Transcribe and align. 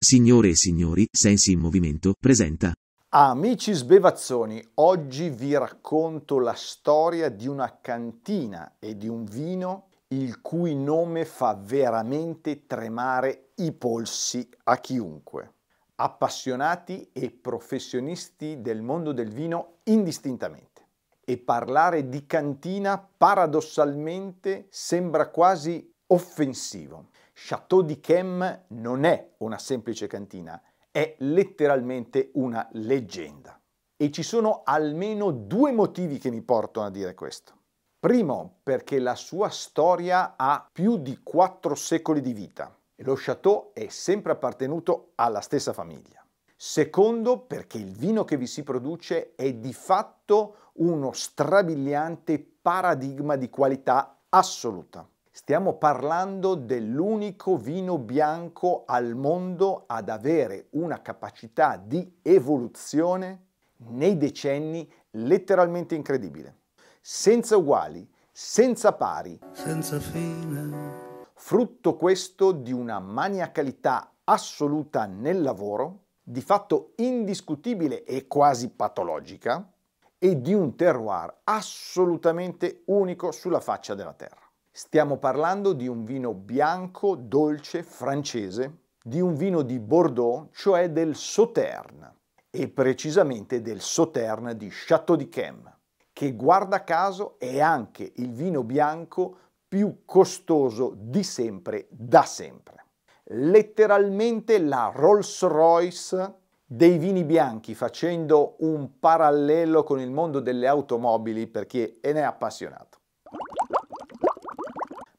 Signore 0.00 0.50
e 0.50 0.54
signori, 0.54 1.08
Sensi 1.10 1.50
in 1.50 1.58
Movimento 1.58 2.12
presenta 2.16 2.72
Amici 3.08 3.72
sbevazzoni, 3.72 4.64
oggi 4.74 5.28
vi 5.28 5.56
racconto 5.56 6.38
la 6.38 6.54
storia 6.54 7.28
di 7.28 7.48
una 7.48 7.80
cantina 7.80 8.76
e 8.78 8.96
di 8.96 9.08
un 9.08 9.24
vino 9.24 9.88
il 10.08 10.40
cui 10.40 10.76
nome 10.76 11.24
fa 11.24 11.58
veramente 11.60 12.64
tremare 12.66 13.50
i 13.56 13.72
polsi 13.72 14.48
a 14.64 14.78
chiunque. 14.78 15.54
Appassionati 15.96 17.10
e 17.12 17.32
professionisti 17.32 18.60
del 18.60 18.82
mondo 18.82 19.10
del 19.10 19.32
vino 19.32 19.78
indistintamente. 19.84 20.86
E 21.24 21.38
parlare 21.38 22.08
di 22.08 22.24
cantina 22.24 22.98
paradossalmente 22.98 24.68
sembra 24.70 25.28
quasi 25.28 25.92
offensivo. 26.06 27.08
Chateau 27.40 27.82
di 27.82 28.00
Chem 28.00 28.64
non 28.70 29.04
è 29.04 29.34
una 29.38 29.58
semplice 29.58 30.08
cantina, 30.08 30.60
è 30.90 31.14
letteralmente 31.20 32.32
una 32.34 32.68
leggenda. 32.72 33.58
E 33.96 34.10
ci 34.10 34.24
sono 34.24 34.62
almeno 34.64 35.30
due 35.30 35.70
motivi 35.70 36.18
che 36.18 36.30
mi 36.30 36.42
portano 36.42 36.86
a 36.86 36.90
dire 36.90 37.14
questo. 37.14 37.52
Primo, 38.00 38.58
perché 38.64 38.98
la 38.98 39.14
sua 39.14 39.50
storia 39.50 40.34
ha 40.36 40.68
più 40.70 40.98
di 40.98 41.20
quattro 41.22 41.76
secoli 41.76 42.20
di 42.20 42.32
vita 42.32 42.76
e 42.96 43.04
lo 43.04 43.14
Chateau 43.16 43.70
è 43.72 43.86
sempre 43.88 44.32
appartenuto 44.32 45.12
alla 45.14 45.40
stessa 45.40 45.72
famiglia. 45.72 46.26
Secondo, 46.56 47.38
perché 47.38 47.78
il 47.78 47.92
vino 47.92 48.24
che 48.24 48.36
vi 48.36 48.48
si 48.48 48.64
produce 48.64 49.36
è 49.36 49.54
di 49.54 49.72
fatto 49.72 50.72
uno 50.74 51.12
strabiliante 51.12 52.44
paradigma 52.60 53.36
di 53.36 53.48
qualità 53.48 54.22
assoluta. 54.28 55.08
Stiamo 55.40 55.74
parlando 55.74 56.56
dell'unico 56.56 57.56
vino 57.56 57.96
bianco 57.96 58.82
al 58.84 59.14
mondo 59.14 59.84
ad 59.86 60.08
avere 60.08 60.66
una 60.70 61.00
capacità 61.00 61.76
di 61.76 62.18
evoluzione 62.22 63.44
nei 63.90 64.16
decenni 64.16 64.92
letteralmente 65.10 65.94
incredibile 65.94 66.62
senza 67.00 67.56
uguali, 67.56 68.04
senza 68.32 68.92
pari, 68.94 69.38
senza 69.52 70.00
fine. 70.00 71.30
Frutto 71.34 71.96
questo 71.96 72.50
di 72.50 72.72
una 72.72 72.98
maniacalità 72.98 74.14
assoluta 74.24 75.06
nel 75.06 75.40
lavoro, 75.40 76.06
di 76.20 76.40
fatto 76.40 76.94
indiscutibile 76.96 78.02
e 78.02 78.26
quasi 78.26 78.70
patologica, 78.70 79.70
e 80.18 80.40
di 80.40 80.52
un 80.52 80.74
terroir 80.74 81.32
assolutamente 81.44 82.82
unico 82.86 83.30
sulla 83.30 83.60
faccia 83.60 83.94
della 83.94 84.14
terra. 84.14 84.47
Stiamo 84.70 85.18
parlando 85.18 85.72
di 85.72 85.86
un 85.86 86.04
vino 86.04 86.34
bianco, 86.34 87.16
dolce, 87.16 87.82
francese, 87.82 88.78
di 89.02 89.20
un 89.20 89.34
vino 89.34 89.62
di 89.62 89.78
Bordeaux, 89.78 90.48
cioè 90.52 90.90
del 90.90 91.16
Sauterne, 91.16 92.14
e 92.50 92.68
precisamente 92.68 93.60
del 93.60 93.80
Sauterne 93.80 94.56
di 94.56 94.68
Château 94.68 95.16
de 95.16 95.28
Chem 95.28 95.76
che 96.18 96.34
guarda 96.34 96.82
caso 96.82 97.36
è 97.38 97.60
anche 97.60 98.10
il 98.16 98.32
vino 98.32 98.64
bianco 98.64 99.36
più 99.68 99.98
costoso 100.04 100.92
di 100.96 101.22
sempre, 101.22 101.86
da 101.90 102.24
sempre. 102.24 102.86
Letteralmente 103.26 104.58
la 104.58 104.90
Rolls 104.92 105.42
Royce 105.42 106.34
dei 106.66 106.98
vini 106.98 107.22
bianchi, 107.22 107.72
facendo 107.76 108.56
un 108.58 108.98
parallelo 108.98 109.84
con 109.84 110.00
il 110.00 110.10
mondo 110.10 110.40
delle 110.40 110.66
automobili 110.66 111.46
per 111.46 111.66
chi 111.66 112.00
ne 112.02 112.12
è 112.14 112.22
appassionato. 112.22 112.97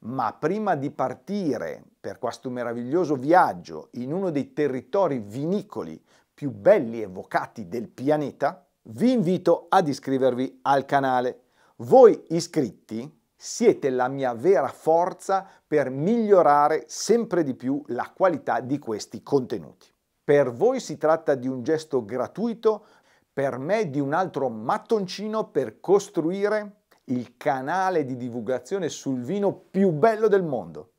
Ma 0.09 0.34
prima 0.34 0.75
di 0.75 0.90
partire 0.90 1.84
per 2.00 2.18
questo 2.18 2.50
meraviglioso 2.50 3.16
viaggio 3.16 3.90
in 3.94 4.12
uno 4.12 4.31
dei 4.31 4.53
territori 4.53 5.20
vinicoli 5.20 6.03
più 6.34 6.50
belli 6.50 7.02
evocati 7.02 7.68
del 7.68 7.90
pianeta, 7.90 8.66
vi 8.92 9.12
invito 9.12 9.68
ad 9.69 9.88
iscrivervi 9.88 10.62
al 10.64 10.86
canale. 10.86 11.42
Voi 11.78 12.25
iscritti 12.30 13.18
siete 13.36 13.92
la 13.92 14.08
mia 14.08 14.34
vera 14.34 14.69
forza 14.69 15.48
per 15.68 15.92
migliorare 15.92 16.86
sempre 16.88 17.44
di 17.44 17.53
più 17.53 17.80
la 17.88 18.12
qualità 18.12 18.62
di 18.62 18.80
questi 18.80 19.22
contenuti. 19.22 19.88
Per 20.24 20.52
voi 20.52 20.80
si 20.80 20.98
tratta 20.98 21.36
di 21.36 21.48
un 21.48 21.62
gesto 21.62 22.03
gratuito, 22.03 22.84
per 23.31 23.59
me 23.59 23.92
di 23.92 24.00
un 24.00 24.14
altro 24.14 24.50
mattoncino 24.50 25.50
per 25.50 25.80
costruire 25.80 26.79
il 27.09 27.38
canale 27.38 28.06
di 28.06 28.16
divulgazione 28.16 28.90
sul 28.90 29.22
vino 29.22 29.53
più 29.53 29.92
bello 29.92 30.28
del 30.28 30.42
mondo. 30.44 30.90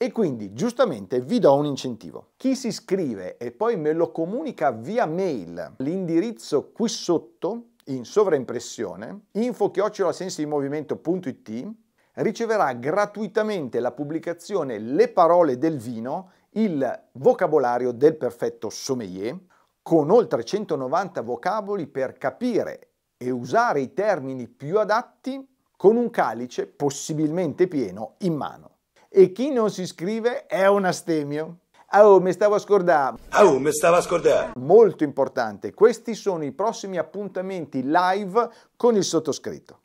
E 0.00 0.12
quindi 0.12 0.52
giustamente 0.52 1.20
vi 1.20 1.40
do 1.40 1.56
un 1.56 1.64
incentivo. 1.64 2.28
Chi 2.36 2.54
si 2.54 2.68
iscrive 2.68 3.36
e 3.36 3.50
poi 3.50 3.76
me 3.76 3.92
lo 3.92 4.12
comunica 4.12 4.70
via 4.70 5.06
mail, 5.06 5.72
l'indirizzo 5.78 6.70
qui 6.70 6.88
sotto 6.88 7.70
in 7.86 8.04
sovraimpressione, 8.04 9.22
info-sensimovimento.it, 9.32 11.72
riceverà 12.14 12.72
gratuitamente 12.74 13.80
la 13.80 13.90
pubblicazione 13.92 14.78
Le 14.78 15.08
parole 15.08 15.58
del 15.58 15.78
vino, 15.78 16.30
il 16.50 17.02
vocabolario 17.12 17.92
del 17.92 18.16
perfetto 18.16 18.68
sommelier, 18.70 19.36
con 19.82 20.10
oltre 20.10 20.44
190 20.44 21.22
vocaboli 21.22 21.86
per 21.86 22.18
capire 22.18 22.87
e 23.18 23.30
usare 23.30 23.80
i 23.80 23.92
termini 23.92 24.46
più 24.46 24.78
adatti 24.78 25.44
con 25.76 25.96
un 25.96 26.08
calice 26.08 26.66
possibilmente 26.66 27.66
pieno 27.66 28.14
in 28.18 28.34
mano 28.34 28.76
e 29.08 29.32
chi 29.32 29.50
non 29.50 29.70
si 29.70 29.82
iscrive 29.82 30.46
è 30.46 30.66
un 30.66 30.84
astemio. 30.84 31.58
Oh, 31.92 32.20
mi 32.20 32.32
stavo 32.32 32.56
a 32.56 32.58
scordare. 32.58 33.16
Oh, 33.34 33.58
mi 33.58 33.72
stavo 33.72 33.96
a 33.96 34.00
scordare. 34.02 34.52
Molto 34.56 35.04
importante, 35.04 35.72
questi 35.72 36.14
sono 36.14 36.44
i 36.44 36.52
prossimi 36.52 36.98
appuntamenti 36.98 37.82
live 37.82 38.50
con 38.76 38.94
il 38.94 39.04
sottoscritto. 39.04 39.78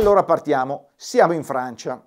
Allora 0.00 0.24
partiamo, 0.24 0.88
siamo 0.96 1.34
in 1.34 1.44
Francia, 1.44 2.02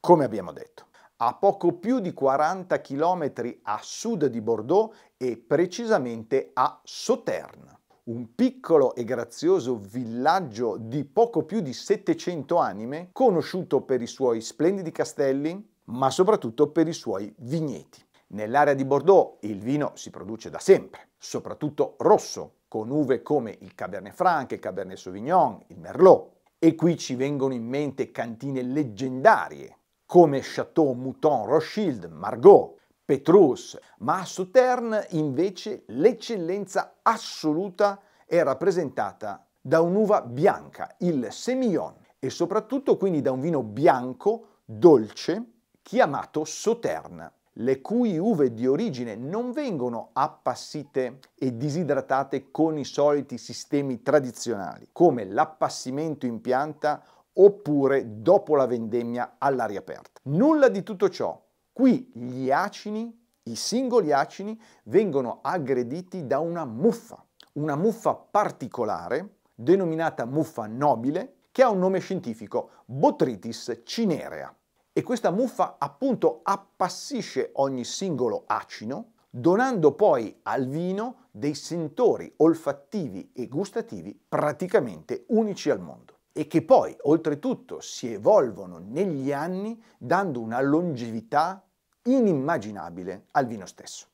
come 0.00 0.24
abbiamo 0.24 0.50
detto 0.50 0.86
a 1.18 1.34
poco 1.34 1.74
più 1.74 2.00
di 2.00 2.12
40 2.12 2.80
km 2.80 3.32
a 3.62 3.78
sud 3.80 4.26
di 4.26 4.40
Bordeaux 4.40 4.92
e 5.16 5.36
precisamente 5.36 6.50
a 6.54 6.80
Sauterne, 6.82 7.78
un 8.04 8.34
piccolo 8.34 8.96
e 8.96 9.04
grazioso 9.04 9.76
villaggio 9.76 10.76
di 10.76 11.04
poco 11.04 11.44
più 11.44 11.60
di 11.60 11.72
700 11.72 12.56
anime, 12.56 13.10
conosciuto 13.12 13.80
per 13.82 14.02
i 14.02 14.08
suoi 14.08 14.40
splendidi 14.40 14.90
castelli, 14.90 15.74
ma 15.84 16.10
soprattutto 16.10 16.70
per 16.72 16.88
i 16.88 16.92
suoi 16.92 17.32
vigneti. 17.38 18.04
Nell'area 18.28 18.74
di 18.74 18.84
Bordeaux 18.84 19.36
il 19.42 19.60
vino 19.60 19.92
si 19.94 20.10
produce 20.10 20.50
da 20.50 20.58
sempre, 20.58 21.10
soprattutto 21.16 21.94
rosso, 21.98 22.54
con 22.66 22.90
uve 22.90 23.22
come 23.22 23.56
il 23.60 23.76
Cabernet 23.76 24.12
Franc, 24.12 24.50
il 24.50 24.58
Cabernet 24.58 24.98
Sauvignon, 24.98 25.62
il 25.68 25.78
Merlot. 25.78 26.34
E 26.58 26.74
qui 26.74 26.96
ci 26.96 27.14
vengono 27.14 27.52
in 27.52 27.66
mente 27.66 28.10
cantine 28.10 28.62
leggendarie 28.62 29.78
come 30.06 30.40
Chateau 30.40 30.94
Mouton 30.94 31.44
Rothschild, 31.44 32.06
Margaux, 32.06 32.78
Petrus, 33.04 33.78
ma 33.98 34.20
a 34.20 34.24
Sauternes 34.24 35.08
invece 35.10 35.84
l'eccellenza 35.88 36.96
assoluta 37.02 38.00
è 38.24 38.42
rappresentata 38.42 39.46
da 39.60 39.82
un'uva 39.82 40.22
bianca, 40.22 40.94
il 41.00 41.28
Semillon, 41.30 41.94
e 42.18 42.30
soprattutto 42.30 42.96
quindi 42.96 43.20
da 43.20 43.32
un 43.32 43.40
vino 43.40 43.62
bianco, 43.62 44.60
dolce, 44.64 45.44
chiamato 45.82 46.44
Sauternes 46.44 47.35
le 47.58 47.80
cui 47.80 48.18
uve 48.18 48.52
di 48.52 48.66
origine 48.66 49.14
non 49.16 49.52
vengono 49.52 50.10
appassite 50.12 51.20
e 51.34 51.56
disidratate 51.56 52.50
con 52.50 52.76
i 52.76 52.84
soliti 52.84 53.38
sistemi 53.38 54.02
tradizionali, 54.02 54.88
come 54.92 55.24
l'appassimento 55.24 56.26
in 56.26 56.40
pianta 56.40 57.02
oppure 57.32 58.20
dopo 58.20 58.56
la 58.56 58.66
vendemmia 58.66 59.36
all'aria 59.38 59.78
aperta. 59.78 60.20
Nulla 60.24 60.68
di 60.68 60.82
tutto 60.82 61.08
ciò. 61.08 61.42
Qui 61.72 62.10
gli 62.14 62.50
acini, 62.50 63.26
i 63.44 63.54
singoli 63.54 64.12
acini, 64.12 64.58
vengono 64.84 65.40
aggrediti 65.42 66.26
da 66.26 66.38
una 66.38 66.64
muffa, 66.64 67.22
una 67.52 67.76
muffa 67.76 68.14
particolare, 68.14 69.36
denominata 69.54 70.24
muffa 70.24 70.66
nobile, 70.66 71.34
che 71.52 71.62
ha 71.62 71.70
un 71.70 71.78
nome 71.78 72.00
scientifico, 72.00 72.70
Botrytis 72.86 73.80
cinerea 73.84 74.54
e 74.98 75.02
questa 75.02 75.30
muffa 75.30 75.76
appunto 75.78 76.40
appassisce 76.42 77.50
ogni 77.56 77.84
singolo 77.84 78.44
acino, 78.46 79.12
donando 79.28 79.92
poi 79.92 80.34
al 80.44 80.66
vino 80.68 81.26
dei 81.30 81.54
sentori 81.54 82.32
olfattivi 82.38 83.30
e 83.34 83.46
gustativi 83.46 84.18
praticamente 84.26 85.26
unici 85.28 85.68
al 85.68 85.80
mondo 85.80 86.20
e 86.32 86.46
che 86.46 86.62
poi 86.62 86.96
oltretutto 87.02 87.78
si 87.80 88.10
evolvono 88.10 88.78
negli 88.78 89.32
anni 89.32 89.78
dando 89.98 90.40
una 90.40 90.62
longevità 90.62 91.62
inimmaginabile 92.04 93.26
al 93.32 93.46
vino 93.46 93.66
stesso. 93.66 94.06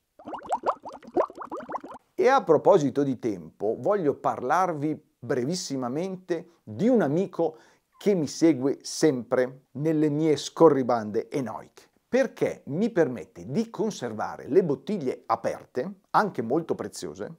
E 2.13 2.27
a 2.27 2.43
proposito 2.43 3.03
di 3.03 3.17
tempo, 3.19 3.77
voglio 3.79 4.15
parlarvi 4.15 5.01
brevissimamente 5.17 6.59
di 6.61 6.89
un 6.89 7.01
amico 7.01 7.55
che 8.03 8.15
mi 8.15 8.27
segue 8.27 8.79
sempre 8.81 9.67
nelle 9.75 10.09
mie 10.09 10.35
scorribande 10.35 11.31
enoiche 11.31 11.83
perché 12.09 12.63
mi 12.65 12.89
permette 12.89 13.49
di 13.49 13.69
conservare 13.69 14.49
le 14.49 14.61
bottiglie 14.61 15.23
aperte, 15.25 16.01
anche 16.09 16.41
molto 16.41 16.75
preziose, 16.75 17.33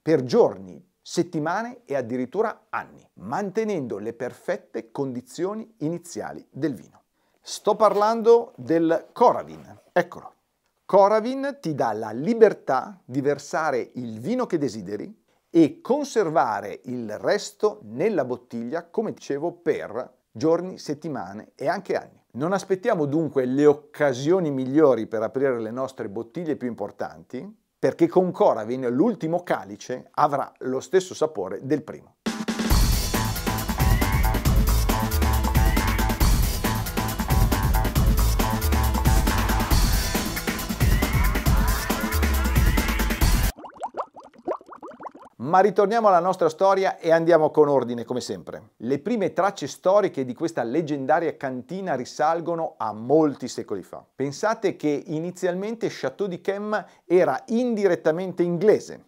per 0.00 0.24
giorni, 0.24 0.82
settimane 1.02 1.82
e 1.84 1.94
addirittura 1.94 2.68
anni, 2.70 3.06
mantenendo 3.16 3.98
le 3.98 4.14
perfette 4.14 4.90
condizioni 4.90 5.74
iniziali 5.80 6.42
del 6.50 6.72
vino. 6.72 7.02
Sto 7.42 7.76
parlando 7.76 8.54
del 8.56 9.08
Coravin. 9.12 9.78
Eccolo. 9.92 10.32
Coravin 10.86 11.58
ti 11.60 11.74
dà 11.74 11.92
la 11.92 12.12
libertà 12.12 12.98
di 13.04 13.20
versare 13.20 13.90
il 13.96 14.20
vino 14.20 14.46
che 14.46 14.56
desideri 14.56 15.17
e 15.50 15.80
conservare 15.80 16.80
il 16.84 17.18
resto 17.18 17.80
nella 17.82 18.24
bottiglia, 18.24 18.84
come 18.84 19.12
dicevo, 19.12 19.52
per 19.52 20.16
giorni, 20.30 20.78
settimane 20.78 21.52
e 21.54 21.68
anche 21.68 21.94
anni. 21.94 22.22
Non 22.32 22.52
aspettiamo 22.52 23.06
dunque 23.06 23.44
le 23.46 23.66
occasioni 23.66 24.50
migliori 24.50 25.06
per 25.06 25.22
aprire 25.22 25.60
le 25.60 25.70
nostre 25.70 26.08
bottiglie 26.08 26.56
più 26.56 26.68
importanti, 26.68 27.56
perché 27.78 28.06
con 28.08 28.30
Coravin 28.30 28.88
l'ultimo 28.88 29.42
calice 29.42 30.08
avrà 30.12 30.52
lo 30.58 30.80
stesso 30.80 31.14
sapore 31.14 31.60
del 31.62 31.82
primo. 31.82 32.16
Ma 45.48 45.60
ritorniamo 45.60 46.08
alla 46.08 46.20
nostra 46.20 46.50
storia 46.50 46.98
e 46.98 47.10
andiamo 47.10 47.50
con 47.50 47.68
ordine 47.68 48.04
come 48.04 48.20
sempre. 48.20 48.72
Le 48.76 48.98
prime 48.98 49.32
tracce 49.32 49.66
storiche 49.66 50.26
di 50.26 50.34
questa 50.34 50.62
leggendaria 50.62 51.38
cantina 51.38 51.94
risalgono 51.94 52.74
a 52.76 52.92
molti 52.92 53.48
secoli 53.48 53.82
fa. 53.82 54.04
Pensate 54.14 54.76
che 54.76 55.04
inizialmente 55.06 55.88
Château 55.88 56.28
d'Yquem 56.28 56.84
era 57.06 57.42
indirettamente 57.46 58.42
inglese 58.42 59.06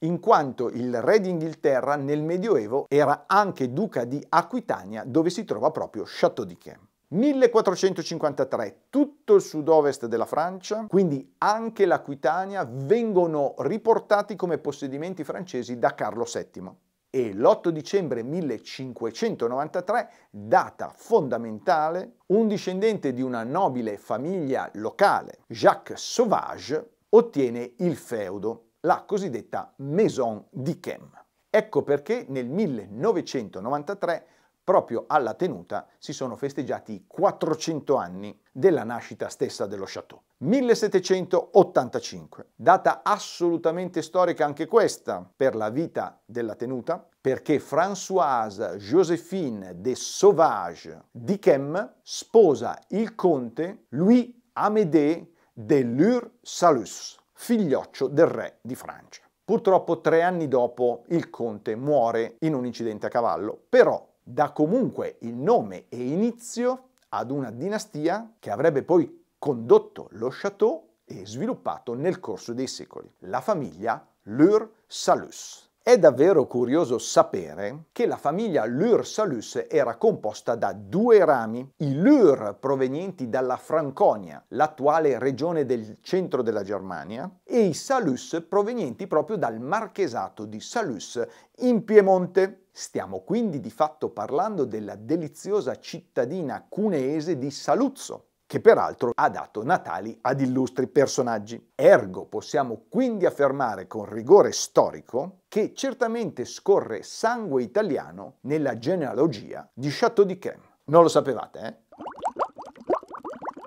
in 0.00 0.18
quanto 0.18 0.68
il 0.70 1.00
re 1.00 1.20
d'Inghilterra 1.20 1.94
nel 1.94 2.24
Medioevo 2.24 2.86
era 2.88 3.22
anche 3.28 3.72
duca 3.72 4.04
di 4.04 4.20
Aquitania 4.28 5.04
dove 5.06 5.30
si 5.30 5.44
trova 5.44 5.70
proprio 5.70 6.02
Château 6.04 6.44
d'Yquem. 6.44 6.88
1453 7.12 8.84
tutto 8.88 9.34
il 9.34 9.42
sud-ovest 9.42 10.06
della 10.06 10.24
Francia, 10.24 10.86
quindi 10.88 11.34
anche 11.38 11.84
l'Aquitania, 11.84 12.66
vengono 12.66 13.54
riportati 13.58 14.34
come 14.34 14.56
possedimenti 14.56 15.22
francesi 15.22 15.78
da 15.78 15.94
Carlo 15.94 16.24
VII. 16.24 16.70
E 17.10 17.34
l'8 17.34 17.68
dicembre 17.68 18.22
1593, 18.22 20.10
data 20.30 20.90
fondamentale, 20.96 22.14
un 22.28 22.48
discendente 22.48 23.12
di 23.12 23.20
una 23.20 23.44
nobile 23.44 23.98
famiglia 23.98 24.70
locale, 24.74 25.40
Jacques 25.48 26.00
Sauvage, 26.00 26.94
ottiene 27.10 27.74
il 27.80 27.96
feudo, 27.96 28.68
la 28.80 29.04
cosiddetta 29.06 29.74
Maison 29.76 30.46
d'Yquem. 30.48 31.10
Ecco 31.50 31.82
perché 31.82 32.24
nel 32.30 32.48
1993 32.48 34.26
proprio 34.64 35.04
alla 35.06 35.34
tenuta 35.34 35.86
si 35.98 36.12
sono 36.12 36.36
festeggiati 36.36 36.92
i 36.92 37.04
400 37.06 37.96
anni 37.96 38.38
della 38.50 38.84
nascita 38.84 39.28
stessa 39.28 39.66
dello 39.66 39.84
Château. 39.86 40.22
1785, 40.38 42.46
data 42.54 43.02
assolutamente 43.02 44.02
storica 44.02 44.44
anche 44.44 44.66
questa 44.66 45.28
per 45.36 45.54
la 45.54 45.70
vita 45.70 46.20
della 46.24 46.54
tenuta, 46.54 47.06
perché 47.20 47.60
Françoise 47.60 48.76
Joséphine 48.76 49.80
de 49.80 49.94
Sauvage 49.94 51.04
d'Yquem 51.10 51.94
sposa 52.02 52.78
il 52.88 53.14
conte 53.14 53.84
Louis 53.90 54.34
Amédée 54.54 55.32
de 55.52 55.82
Lure-Salus, 55.82 57.20
figlioccio 57.32 58.08
del 58.08 58.26
re 58.26 58.58
di 58.60 58.74
Francia. 58.74 59.22
Purtroppo 59.44 60.00
tre 60.00 60.22
anni 60.22 60.48
dopo 60.48 61.04
il 61.08 61.30
conte 61.30 61.76
muore 61.76 62.36
in 62.40 62.54
un 62.54 62.64
incidente 62.64 63.06
a 63.06 63.10
cavallo, 63.10 63.60
però 63.68 64.11
dà 64.22 64.52
comunque 64.52 65.18
il 65.20 65.34
nome 65.34 65.86
e 65.88 66.02
inizio 66.02 66.90
ad 67.10 67.30
una 67.30 67.50
dinastia 67.50 68.34
che 68.38 68.50
avrebbe 68.50 68.82
poi 68.82 69.24
condotto 69.38 70.08
lo 70.12 70.28
château 70.30 70.88
e 71.04 71.26
sviluppato 71.26 71.94
nel 71.94 72.20
corso 72.20 72.52
dei 72.52 72.68
secoli, 72.68 73.12
la 73.20 73.40
famiglia 73.40 74.06
Lur-Salus. 74.22 75.71
È 75.84 75.98
davvero 75.98 76.46
curioso 76.46 76.96
sapere 76.98 77.86
che 77.90 78.06
la 78.06 78.16
famiglia 78.16 78.64
Lur-Salus 78.66 79.66
era 79.68 79.96
composta 79.96 80.54
da 80.54 80.72
due 80.72 81.24
rami, 81.24 81.72
i 81.78 81.96
Lur 81.96 82.56
provenienti 82.60 83.28
dalla 83.28 83.56
Franconia, 83.56 84.44
l'attuale 84.50 85.18
regione 85.18 85.66
del 85.66 85.96
centro 86.00 86.42
della 86.42 86.62
Germania, 86.62 87.28
e 87.42 87.62
i 87.62 87.74
Salus 87.74 88.46
provenienti 88.48 89.08
proprio 89.08 89.36
dal 89.36 89.58
marchesato 89.58 90.44
di 90.44 90.60
Salus 90.60 91.20
in 91.62 91.82
Piemonte. 91.82 92.66
Stiamo 92.70 93.22
quindi 93.22 93.58
di 93.58 93.70
fatto 93.70 94.10
parlando 94.10 94.64
della 94.64 94.94
deliziosa 94.94 95.80
cittadina 95.80 96.64
cuneese 96.68 97.36
di 97.36 97.50
Saluzzo, 97.50 98.26
che 98.52 98.60
peraltro 98.60 99.12
ha 99.14 99.30
dato 99.30 99.64
natali 99.64 100.18
ad 100.20 100.38
illustri 100.42 100.86
personaggi. 100.86 101.72
Ergo 101.74 102.26
possiamo 102.26 102.84
quindi 102.90 103.24
affermare 103.24 103.86
con 103.86 104.04
rigore 104.04 104.52
storico 104.52 105.44
che 105.48 105.72
certamente 105.74 106.44
scorre 106.44 107.02
sangue 107.02 107.62
italiano 107.62 108.34
nella 108.42 108.76
genealogia 108.76 109.66
di 109.72 109.88
Château 109.88 110.26
d'Yquem. 110.26 110.60
Non 110.84 111.00
lo 111.00 111.08
sapevate, 111.08 111.60
eh? 111.60 111.76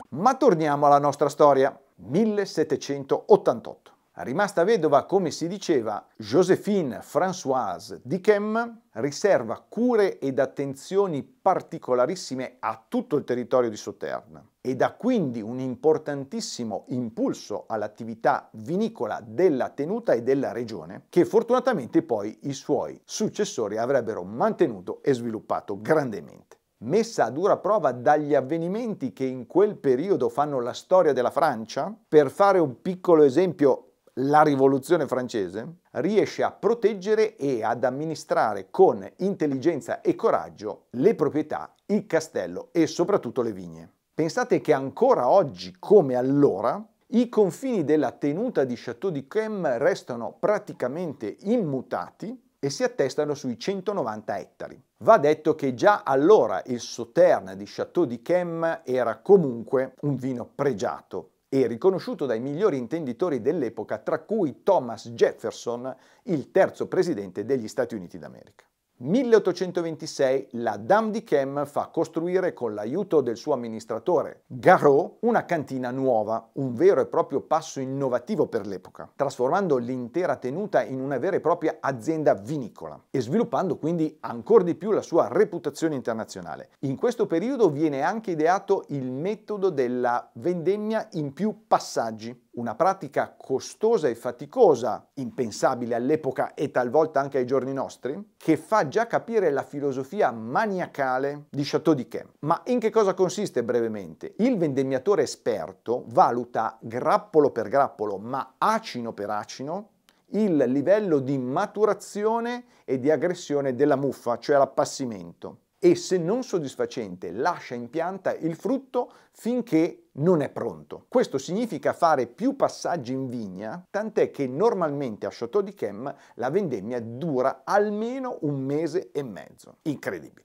Ma 0.10 0.36
torniamo 0.36 0.86
alla 0.86 1.00
nostra 1.00 1.30
storia. 1.30 1.76
1788. 1.96 3.85
Rimasta 4.18 4.64
vedova, 4.64 5.04
come 5.04 5.30
si 5.30 5.46
diceva, 5.46 6.06
Joséphine 6.16 7.02
Françoise 7.02 8.00
d'Yquem 8.02 8.84
riserva 8.94 9.62
cure 9.68 10.20
ed 10.20 10.40
attenzioni 10.40 11.22
particolarissime 11.22 12.56
a 12.60 12.82
tutto 12.88 13.18
il 13.18 13.26
territorio 13.26 13.70
di 13.70 13.76
Sauternes 13.76 14.44
e 14.62 14.78
dà 14.78 14.94
quindi 14.94 15.42
un 15.42 15.60
importantissimo 15.60 16.86
impulso 16.88 17.66
all'attività 17.68 18.48
vinicola 18.54 19.22
della 19.22 19.68
tenuta 19.68 20.14
e 20.14 20.24
della 20.24 20.54
regione, 20.54 21.08
che 21.10 21.26
fortunatamente 21.26 22.02
poi 22.02 22.40
i 22.44 22.54
suoi 22.54 22.98
successori 23.04 23.76
avrebbero 23.76 24.24
mantenuto 24.24 25.04
e 25.04 25.14
sviluppato 25.14 25.82
grandemente. 25.82 26.58
Messa 26.86 27.26
a 27.26 27.30
dura 27.32 27.58
prova 27.58 27.92
dagli 27.92 28.34
avvenimenti 28.34 29.12
che 29.12 29.26
in 29.26 29.46
quel 29.46 29.76
periodo 29.76 30.30
fanno 30.30 30.62
la 30.62 30.74
storia 30.74 31.12
della 31.12 31.32
Francia, 31.32 31.94
per 32.08 32.32
fare 32.32 32.60
un 32.60 32.82
piccolo 32.82 33.24
esempio 33.24 33.90
la 34.20 34.44
rivoluzione 34.44 35.08
francese, 35.08 35.80
riesce 35.92 36.44
a 36.44 36.52
proteggere 36.52 37.36
e 37.36 37.64
ad 37.64 37.84
amministrare 37.84 38.68
con 38.70 39.06
intelligenza 39.18 40.02
e 40.02 40.16
coraggio 40.16 40.86
le 40.92 41.16
proprietà, 41.16 41.74
il 41.88 42.06
castello 42.06 42.70
e 42.72 42.88
soprattutto 42.88 43.42
le 43.42 43.52
vigne. 43.52 43.92
Pensate 44.14 44.62
che 44.62 44.72
ancora 44.72 45.28
oggi 45.28 45.76
come 45.78 46.16
allora 46.16 46.82
I 47.08 47.30
confini 47.30 47.84
della 47.84 48.12
tenuta 48.12 48.64
di 48.64 48.76
Château 48.76 49.12
di 49.12 49.28
Chem 49.28 49.78
restano 49.78 50.36
praticamente 50.40 51.36
immutati 51.42 52.42
e 52.58 52.70
si 52.72 52.84
attestano 52.84 53.36
sui 53.36 53.60
190 53.60 54.40
ettari. 54.40 54.82
Va 55.00 55.20
detto 55.20 55.54
che 55.54 55.76
già 55.76 56.02
allora 56.04 56.64
il 56.66 56.80
Sauterne 56.80 57.56
di 57.56 57.66
Château 57.68 58.06
di 58.06 58.24
Chem 58.24 58.82
era 58.84 59.20
comunque 59.20 59.94
un 60.02 60.16
vino 60.16 60.50
pregiato 60.56 61.35
e 61.62 61.68
riconosciuto 61.68 62.26
dai 62.26 62.42
migliori 62.42 62.78
intenditori 62.78 63.40
dell'epoca, 63.40 63.98
tra 63.98 64.20
cui 64.20 64.62
Thomas 64.64 65.10
Jefferson, 65.10 65.96
il 66.24 66.52
terzo 66.52 66.88
presidente 66.88 67.46
degli 67.46 67.70
Stati 67.70 67.96
Uniti 67.96 68.18
d'America. 68.18 68.66
1826 68.98 70.48
la 70.52 70.78
Dame 70.78 71.12
di 71.12 71.26
Chem 71.26 71.66
fa 71.66 71.88
costruire 71.88 72.54
con 72.54 72.74
l'aiuto 72.74 73.20
del 73.20 73.36
suo 73.36 73.52
amministratore 73.52 74.44
Garot 74.48 75.18
una 75.20 75.44
cantina 75.44 75.92
nuova, 75.92 76.52
un 76.54 76.74
vero 76.74 77.02
e 77.02 77.06
proprio 77.06 77.42
passo 77.42 77.82
innovativo 77.82 78.48
per 78.48 78.66
l'epoca, 78.66 79.12
trasformando 79.14 79.76
l'intera 79.76 80.38
tenuta 80.38 80.82
in 80.82 81.02
una 81.02 81.18
vera 81.18 81.36
e 81.36 81.42
propria 81.42 81.80
azienda 81.82 82.36
vinicola 82.36 82.98
e 83.12 83.20
sviluppando 83.20 83.76
quindi 83.76 84.16
ancora 84.22 84.64
di 84.64 84.76
più 84.76 84.92
la 84.92 85.02
sua 85.02 85.28
reputazione 85.28 85.96
internazionale. 85.96 86.70
In 86.80 86.96
questo 86.96 87.28
periodo 87.28 87.70
viene 87.70 88.02
anche 88.02 88.32
ideato 88.32 88.86
il 88.90 89.12
metodo 89.12 89.72
della 89.72 90.30
vendemmia 90.36 91.10
in 91.14 91.34
più 91.34 91.66
passaggi, 91.68 92.45
una 92.56 92.76
pratica 92.76 93.36
costosa 93.38 94.08
e 94.08 94.16
faticosa, 94.16 95.08
impensabile 95.16 95.96
all'epoca 95.96 96.54
e 96.54 96.72
talvolta 96.72 97.20
anche 97.20 97.40
ai 97.40 97.46
giorni 97.46 97.74
nostri, 97.74 98.34
che 98.38 98.58
fa 98.58 98.88
già 98.88 99.08
capire 99.08 99.50
la 99.50 99.64
filosofia 99.64 100.32
maniacale 100.32 101.46
di 101.50 101.64
Chateau 101.64 101.94
d'Yquem. 101.94 102.32
Ma 102.40 102.62
in 102.66 102.80
che 102.80 102.92
cosa 102.92 103.14
consiste 103.14 103.64
brevemente? 103.64 104.36
Il 104.38 104.58
vendemmiatore 104.58 105.24
esperto 105.24 106.06
valuta 106.08 106.78
grappolo 106.82 107.52
per 107.52 107.68
grappolo, 107.68 108.18
ma 108.18 108.56
acino 108.58 109.14
per 109.14 109.30
acino, 109.30 109.90
il 110.32 110.56
livello 110.56 111.20
di 111.20 111.38
maturazione 111.38 112.66
e 112.86 113.00
di 113.00 113.12
aggressione 113.12 113.76
della 113.76 113.96
muffa, 113.96 114.38
cioè 114.38 114.58
l'appassimento 114.58 115.60
e 115.80 115.96
se 115.96 116.18
non 116.18 116.44
soddisfacente 116.44 117.32
lascia 117.32 117.76
in 117.76 117.90
pianta 117.90 118.34
il 118.34 118.56
frutto 118.56 119.12
finché 119.32 120.10
non 120.14 120.42
è 120.42 120.50
pronto. 120.50 121.06
Questo 121.08 121.38
significa 121.38 121.94
fare 121.94 122.28
più 122.28 122.56
passaggi 122.56 123.14
in 123.14 123.28
vigna, 123.28 123.86
tant'è 123.90 124.32
che 124.32 124.48
normalmente 124.48 125.26
a 125.26 125.30
Chateau 125.32 125.62
di 125.62 125.74
Chem 125.74 126.14
la 126.36 126.50
vendemmia 126.50 127.00
dura 127.02 127.62
almeno 127.64 128.38
un 128.42 128.62
mese 128.62 129.12
e 129.12 129.24
mezzo. 129.24 129.78
Incredibile. 129.84 130.44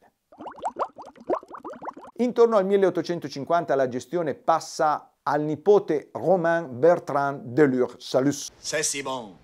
Intorno 2.17 2.57
al 2.57 2.67
1850 2.67 3.75
la 3.75 3.89
gestione 3.89 4.35
passa 4.35 5.13
al 5.23 5.43
nipote 5.43 6.11
Romain 6.13 6.79
Bertrand 6.79 7.43
Delure-Salus. 7.45 8.51
C'est 8.59 8.83
si 8.83 9.03
bon. 9.03 9.35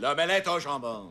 L'omelette 0.00 0.48
au 0.48 0.58
jambon. 0.58 1.10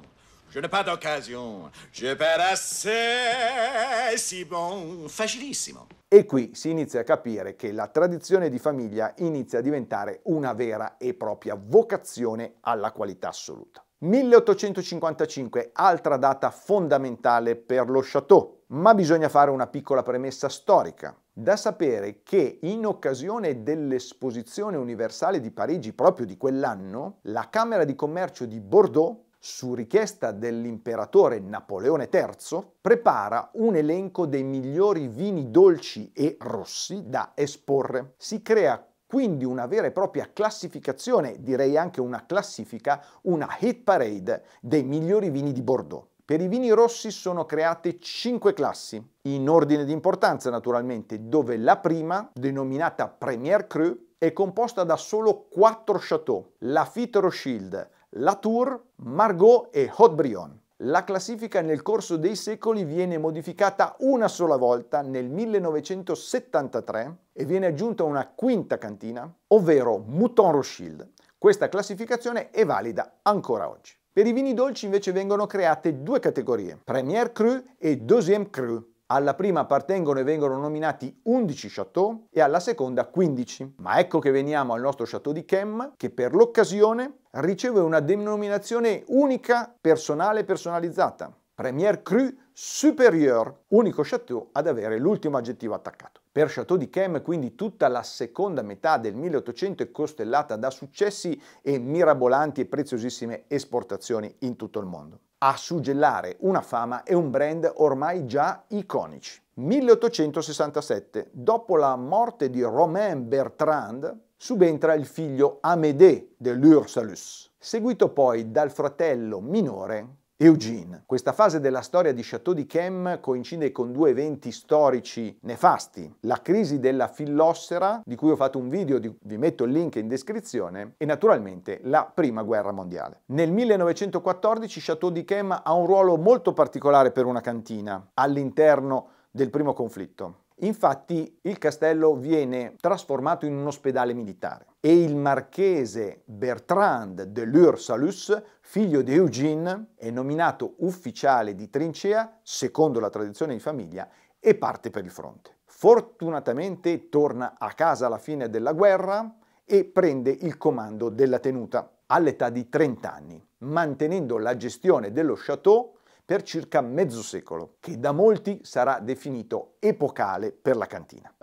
Je 0.53 0.59
n'ai 0.59 0.69
pas 0.69 0.83
d'occasion. 0.83 1.71
Je 1.91 2.13
perds 2.13 2.51
assez 2.51 4.15
si 4.17 4.45
bon. 4.45 5.07
Facilissimo. 5.07 5.87
E 6.07 6.25
qui 6.25 6.51
si 6.53 6.69
inizia 6.69 6.99
a 6.99 7.03
capire 7.03 7.55
che 7.55 7.71
la 7.71 7.87
tradizione 7.87 8.49
di 8.49 8.59
famiglia 8.59 9.15
inizia 9.17 9.57
a 9.57 9.61
diventare 9.63 10.19
una 10.25 10.53
vera 10.53 10.97
e 10.97 11.15
propria 11.15 11.57
vocazione 11.59 12.57
alla 12.59 12.91
qualità 12.91 13.29
assoluta. 13.29 13.83
1855, 14.01 15.71
altra 15.73 16.17
data 16.17 16.51
fondamentale 16.51 17.55
per 17.55 17.89
lo 17.89 18.01
Chateau, 18.03 18.65
ma 18.67 18.93
bisogna 18.93 19.29
fare 19.29 19.49
una 19.49 19.65
piccola 19.65 20.03
premessa 20.03 20.49
storica. 20.49 21.17
Da 21.33 21.55
sapere 21.55 22.21
che 22.21 22.59
in 22.61 22.85
occasione 22.85 23.63
dell'Esposizione 23.63 24.77
Universale 24.77 25.39
di 25.39 25.49
Parigi 25.49 25.93
proprio 25.93 26.27
di 26.27 26.37
quell'anno, 26.37 27.21
la 27.23 27.47
Camera 27.49 27.85
di 27.85 27.95
Commercio 27.95 28.45
di 28.45 28.59
Bordeaux 28.59 29.31
su 29.45 29.75
richiesta 29.75 30.31
dell'imperatore 30.31 31.37
Napoleone 31.41 32.07
III, 32.09 32.65
prepara 32.79 33.49
un 33.55 33.75
elenco 33.75 34.25
dei 34.25 34.41
migliori 34.41 35.09
vini 35.09 35.51
dolci 35.51 36.13
e 36.13 36.37
rossi 36.39 37.09
da 37.09 37.33
esporre. 37.35 38.13
Si 38.15 38.41
crea 38.41 38.81
quindi 39.05 39.43
una 39.43 39.65
vera 39.65 39.87
e 39.87 39.91
propria 39.91 40.29
classificazione, 40.31 41.35
direi 41.41 41.75
anche 41.75 41.99
una 41.99 42.25
classifica, 42.25 43.03
una 43.23 43.57
hit 43.59 43.83
parade 43.83 44.45
dei 44.61 44.83
migliori 44.83 45.29
vini 45.29 45.51
di 45.51 45.61
Bordeaux. 45.61 46.07
Per 46.23 46.39
i 46.39 46.47
vini 46.47 46.71
rossi 46.71 47.11
sono 47.11 47.45
create 47.45 47.99
cinque 47.99 48.53
classi, 48.53 49.05
in 49.23 49.49
ordine 49.49 49.83
di 49.83 49.91
importanza 49.91 50.49
naturalmente, 50.49 51.27
dove 51.27 51.57
la 51.57 51.75
prima, 51.79 52.31
denominata 52.33 53.09
Premier 53.09 53.67
Cru, 53.67 54.11
è 54.17 54.31
composta 54.31 54.85
da 54.85 54.95
solo 54.95 55.47
quattro 55.51 55.97
chateau, 55.99 56.53
Lafitte 56.59 57.19
Rothschild, 57.19 57.89
Latour, 58.17 58.79
Margot 58.97 59.69
e 59.71 59.91
Haut-Brion. 59.91 60.59
La 60.85 61.03
classifica 61.03 61.61
nel 61.61 61.81
corso 61.81 62.15
dei 62.17 62.35
secoli 62.35 62.83
viene 62.83 63.17
modificata 63.17 63.95
una 64.01 64.27
sola 64.27 64.55
volta 64.55 65.01
nel 65.01 65.29
1973 65.29 67.17
e 67.33 67.45
viene 67.45 67.65
aggiunta 67.67 68.03
una 68.03 68.27
quinta 68.27 68.77
cantina, 68.77 69.27
ovvero 69.47 69.97
Mouton 69.97 70.51
Rothschild. 70.51 71.09
Questa 71.39 71.69
classificazione 71.69 72.51
è 72.51 72.65
valida 72.65 73.19
ancora 73.23 73.67
oggi. 73.67 73.95
Per 74.11 74.27
i 74.27 74.31
vini 74.31 74.53
dolci 74.53 74.85
invece 74.85 75.11
vengono 75.11 75.47
create 75.47 76.03
due 76.03 76.19
categorie, 76.19 76.77
Premier 76.83 77.31
Cru 77.31 77.63
e 77.79 77.97
Deuxième 77.97 78.51
Cru. 78.51 78.92
Alla 79.13 79.35
prima 79.35 79.59
appartengono 79.59 80.17
e 80.17 80.23
vengono 80.23 80.57
nominati 80.57 81.15
11 81.25 81.69
chateau 81.69 82.29
e 82.31 82.41
alla 82.41 82.59
seconda 82.59 83.05
15. 83.05 83.75
Ma 83.77 83.99
ecco 83.99 84.17
che 84.17 84.31
veniamo 84.31 84.73
al 84.73 84.81
nostro 84.81 85.05
chateau 85.05 85.31
di 85.31 85.45
Chem 85.45 85.93
che 85.97 86.09
per 86.09 86.33
l'occasione 86.33 87.19
riceve 87.33 87.79
una 87.79 87.99
denominazione 87.99 89.03
unica, 89.09 89.71
personale 89.79 90.39
e 90.39 90.43
personalizzata. 90.45 91.31
Premier 91.53 92.01
Cru 92.01 92.27
Superieur, 92.51 93.65
unico 93.67 94.01
chateau 94.03 94.49
ad 94.51 94.65
avere 94.65 94.97
l'ultimo 94.97 95.37
aggettivo 95.37 95.75
attaccato. 95.75 96.21
Per 96.31 96.47
Chateau 96.49 96.79
di 96.79 96.89
Chem 96.89 97.21
quindi 97.21 97.53
tutta 97.53 97.87
la 97.89 98.01
seconda 98.01 98.63
metà 98.63 98.97
del 98.97 99.13
1800 99.13 99.83
è 99.83 99.91
costellata 99.91 100.55
da 100.55 100.71
successi 100.71 101.39
e 101.61 101.77
mirabolanti 101.77 102.61
e 102.61 102.65
preziosissime 102.65 103.43
esportazioni 103.47 104.35
in 104.39 104.55
tutto 104.55 104.79
il 104.79 104.87
mondo 104.87 105.19
a 105.45 105.57
suggellare 105.57 106.37
una 106.39 106.61
fama 106.61 107.03
e 107.03 107.13
un 107.13 107.29
brand 107.29 107.69
ormai 107.75 108.25
già 108.25 108.63
iconici. 108.69 109.41
1867, 109.55 111.31
dopo 111.31 111.75
la 111.75 111.97
morte 111.97 112.49
di 112.49 112.61
Romain 112.61 113.27
Bertrand, 113.27 114.17
subentra 114.37 114.93
il 114.93 115.05
figlio 115.05 115.57
Amédée 115.59 116.33
de 116.37 116.53
l'Ursalus, 116.53 117.51
seguito 117.57 118.07
poi 118.09 118.51
dal 118.51 118.71
fratello 118.71 119.41
minore 119.41 120.21
Eugene. 120.35 121.03
Questa 121.05 121.31
fase 121.31 121.59
della 121.59 121.81
storia 121.81 122.11
di 122.11 122.23
Chateau 122.23 122.55
di 122.55 122.65
Chem 122.65 123.19
coincide 123.19 123.71
con 123.71 123.91
due 123.91 124.09
eventi 124.09 124.51
storici 124.51 125.37
nefasti. 125.43 126.11
La 126.21 126.41
crisi 126.41 126.79
della 126.79 127.07
fillossera, 127.07 128.01
di 128.03 128.15
cui 128.15 128.31
ho 128.31 128.35
fatto 128.35 128.57
un 128.57 128.67
video, 128.67 128.99
vi 128.99 129.37
metto 129.37 129.63
il 129.63 129.71
link 129.71 129.95
in 129.95 130.07
descrizione, 130.07 130.95
e 130.97 131.05
naturalmente 131.05 131.81
la 131.83 132.11
Prima 132.11 132.41
Guerra 132.41 132.71
Mondiale. 132.71 133.21
Nel 133.27 133.51
1914 133.51 134.81
Chateau 134.81 135.11
di 135.11 135.23
Chem 135.23 135.61
ha 135.63 135.73
un 135.73 135.85
ruolo 135.85 136.17
molto 136.17 136.51
particolare 136.51 137.11
per 137.11 137.25
una 137.25 137.41
cantina 137.41 138.09
all'interno 138.15 139.09
del 139.29 139.51
primo 139.51 139.73
conflitto. 139.73 140.41
Infatti 140.61 141.39
il 141.43 141.59
castello 141.59 142.15
viene 142.15 142.75
trasformato 142.81 143.45
in 143.45 143.55
un 143.55 143.67
ospedale 143.67 144.13
militare 144.13 144.65
e 144.85 145.01
il 145.01 145.15
marchese 145.15 146.23
Bertrand 146.25 147.21
de 147.21 147.45
l'Ursalus, 147.45 148.37
figlio 148.59 149.01
di 149.01 149.13
Eugene, 149.13 149.91
è 149.95 150.09
nominato 150.09 150.73
ufficiale 150.79 151.55
di 151.55 151.69
trincea 151.69 152.39
secondo 152.41 152.99
la 152.99 153.09
tradizione 153.09 153.53
di 153.53 153.61
famiglia 153.61 154.09
e 154.41 154.55
parte 154.55 154.89
per 154.89 155.05
il 155.05 155.09
fronte. 155.09 155.55
Fortunatamente 155.63 157.07
torna 157.07 157.55
a 157.57 157.71
casa 157.71 158.07
alla 158.07 158.17
fine 158.17 158.49
della 158.49 158.73
guerra 158.73 159.33
e 159.63 159.85
prende 159.85 160.31
il 160.31 160.57
comando 160.57 161.07
della 161.07 161.39
tenuta 161.39 161.99
all'età 162.07 162.49
di 162.49 162.67
30 162.67 163.13
anni, 163.13 163.47
mantenendo 163.59 164.37
la 164.37 164.57
gestione 164.57 165.13
dello 165.13 165.35
chateau 165.37 165.95
per 166.25 166.43
circa 166.43 166.81
mezzo 166.81 167.21
secolo, 167.21 167.75
che 167.79 167.97
da 167.97 168.11
molti 168.11 168.59
sarà 168.63 168.99
definito 168.99 169.75
epocale 169.79 170.51
per 170.51 170.75
la 170.75 170.87
cantina. 170.87 171.33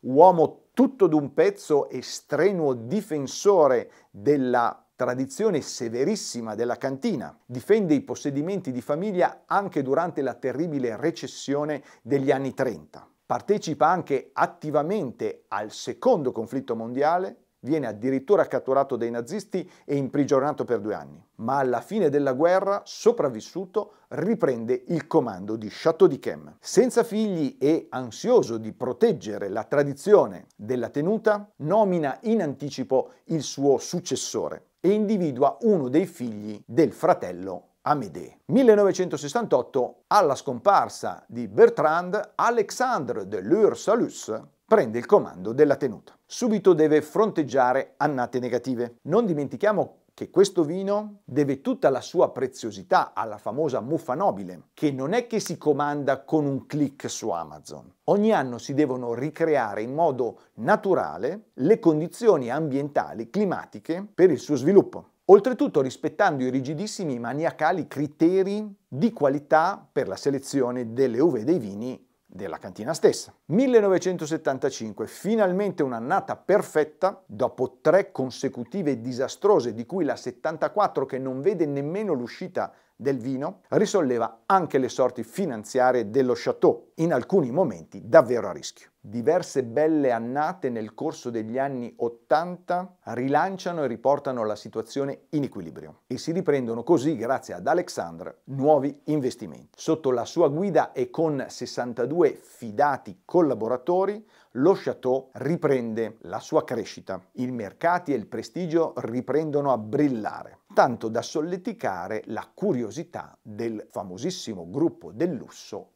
Uomo 0.00 0.68
tutto 0.72 1.06
d'un 1.06 1.34
pezzo 1.34 1.88
e 1.90 2.00
strenuo 2.00 2.72
difensore 2.72 3.90
della 4.10 4.82
tradizione 4.96 5.60
severissima 5.60 6.54
della 6.54 6.76
cantina, 6.76 7.38
difende 7.44 7.94
i 7.94 8.00
possedimenti 8.00 8.72
di 8.72 8.80
famiglia 8.80 9.42
anche 9.46 9.82
durante 9.82 10.22
la 10.22 10.34
terribile 10.34 10.96
recessione 10.96 11.82
degli 12.02 12.30
anni 12.30 12.54
30. 12.54 13.08
Partecipa 13.26 13.88
anche 13.88 14.30
attivamente 14.32 15.44
al 15.48 15.70
secondo 15.70 16.32
conflitto 16.32 16.74
mondiale 16.74 17.49
Viene 17.60 17.86
addirittura 17.86 18.46
catturato 18.46 18.96
dai 18.96 19.10
nazisti 19.10 19.68
e 19.84 19.96
imprigionato 19.96 20.64
per 20.64 20.80
due 20.80 20.94
anni. 20.94 21.22
Ma 21.36 21.58
alla 21.58 21.80
fine 21.80 22.08
della 22.08 22.32
guerra, 22.32 22.82
sopravvissuto, 22.84 23.92
riprende 24.08 24.84
il 24.88 25.06
comando 25.06 25.56
di 25.56 25.68
Château 25.70 26.08
d'Yquem. 26.08 26.56
Senza 26.58 27.02
figli 27.02 27.56
e 27.60 27.86
ansioso 27.90 28.56
di 28.56 28.72
proteggere 28.72 29.48
la 29.48 29.64
tradizione 29.64 30.46
della 30.56 30.88
tenuta, 30.88 31.50
nomina 31.56 32.18
in 32.22 32.42
anticipo 32.42 33.12
il 33.24 33.42
suo 33.42 33.78
successore 33.78 34.68
e 34.80 34.90
individua 34.90 35.58
uno 35.60 35.88
dei 35.88 36.06
figli 36.06 36.62
del 36.66 36.92
fratello 36.92 37.66
Amédée. 37.82 38.40
1968, 38.46 40.02
alla 40.08 40.34
scomparsa 40.34 41.24
di 41.26 41.48
Bertrand, 41.48 42.32
Alexandre 42.34 43.26
de 43.26 43.40
Lure-Salus 43.40 44.32
prende 44.70 44.98
il 44.98 45.06
comando 45.06 45.50
della 45.50 45.74
tenuta. 45.74 46.16
Subito 46.24 46.74
deve 46.74 47.02
fronteggiare 47.02 47.94
annate 47.96 48.38
negative. 48.38 48.98
Non 49.08 49.26
dimentichiamo 49.26 50.02
che 50.14 50.30
questo 50.30 50.62
vino 50.62 51.22
deve 51.24 51.60
tutta 51.60 51.90
la 51.90 52.00
sua 52.00 52.30
preziosità 52.30 53.10
alla 53.12 53.36
famosa 53.36 53.80
muffa 53.80 54.14
nobile, 54.14 54.68
che 54.72 54.92
non 54.92 55.12
è 55.12 55.26
che 55.26 55.40
si 55.40 55.58
comanda 55.58 56.22
con 56.22 56.44
un 56.44 56.66
clic 56.66 57.10
su 57.10 57.30
Amazon. 57.30 57.92
Ogni 58.04 58.32
anno 58.32 58.58
si 58.58 58.72
devono 58.72 59.12
ricreare 59.12 59.82
in 59.82 59.92
modo 59.92 60.38
naturale 60.58 61.46
le 61.54 61.80
condizioni 61.80 62.48
ambientali, 62.48 63.28
climatiche 63.28 64.06
per 64.14 64.30
il 64.30 64.38
suo 64.38 64.54
sviluppo. 64.54 65.14
Oltretutto 65.24 65.80
rispettando 65.80 66.44
i 66.44 66.50
rigidissimi 66.50 67.18
maniacali 67.18 67.88
criteri 67.88 68.72
di 68.86 69.12
qualità 69.12 69.84
per 69.90 70.06
la 70.06 70.16
selezione 70.16 70.92
delle 70.92 71.18
uve 71.18 71.42
dei 71.42 71.58
vini 71.58 72.06
della 72.32 72.58
cantina 72.58 72.94
stessa. 72.94 73.34
1975, 73.46 75.06
finalmente 75.06 75.82
un'annata 75.82 76.36
perfetta, 76.36 77.22
dopo 77.26 77.78
tre 77.80 78.12
consecutive 78.12 79.00
disastrose, 79.00 79.74
di 79.74 79.84
cui 79.84 80.04
la 80.04 80.16
74 80.16 81.06
che 81.06 81.18
non 81.18 81.40
vede 81.40 81.66
nemmeno 81.66 82.12
l'uscita 82.12 82.72
del 82.94 83.18
vino, 83.18 83.62
risolleva 83.70 84.42
anche 84.46 84.78
le 84.78 84.88
sorti 84.88 85.24
finanziarie 85.24 86.10
dello 86.10 86.34
Chateau, 86.36 86.92
in 86.96 87.12
alcuni 87.12 87.50
momenti 87.50 88.02
davvero 88.04 88.48
a 88.48 88.52
rischio. 88.52 88.89
Diverse 89.02 89.64
belle 89.64 90.10
annate 90.10 90.68
nel 90.68 90.92
corso 90.92 91.30
degli 91.30 91.56
anni 91.56 91.90
80 91.96 92.96
rilanciano 93.04 93.82
e 93.82 93.86
riportano 93.86 94.44
la 94.44 94.54
situazione 94.54 95.22
in 95.30 95.44
equilibrio 95.44 96.02
e 96.06 96.18
si 96.18 96.32
riprendono 96.32 96.82
così, 96.82 97.16
grazie 97.16 97.54
ad 97.54 97.66
Alexandre, 97.66 98.42
nuovi 98.44 99.00
investimenti. 99.04 99.70
Sotto 99.74 100.10
la 100.10 100.26
sua 100.26 100.48
guida 100.48 100.92
e 100.92 101.08
con 101.08 101.42
62 101.48 102.38
fidati 102.42 103.22
collaboratori, 103.24 104.22
lo 104.54 104.74
Chateau 104.74 105.30
riprende 105.32 106.18
la 106.22 106.38
sua 106.38 106.64
crescita. 106.64 107.24
I 107.36 107.50
mercati 107.50 108.12
e 108.12 108.16
il 108.16 108.26
prestigio 108.26 108.92
riprendono 108.96 109.72
a 109.72 109.78
brillare, 109.78 110.58
tanto 110.74 111.08
da 111.08 111.22
solleticare 111.22 112.24
la 112.26 112.46
curiosità 112.52 113.34
del 113.40 113.86
famosissimo 113.88 114.68
gruppo 114.68 115.10
del 115.10 115.32
lusso 115.32 115.92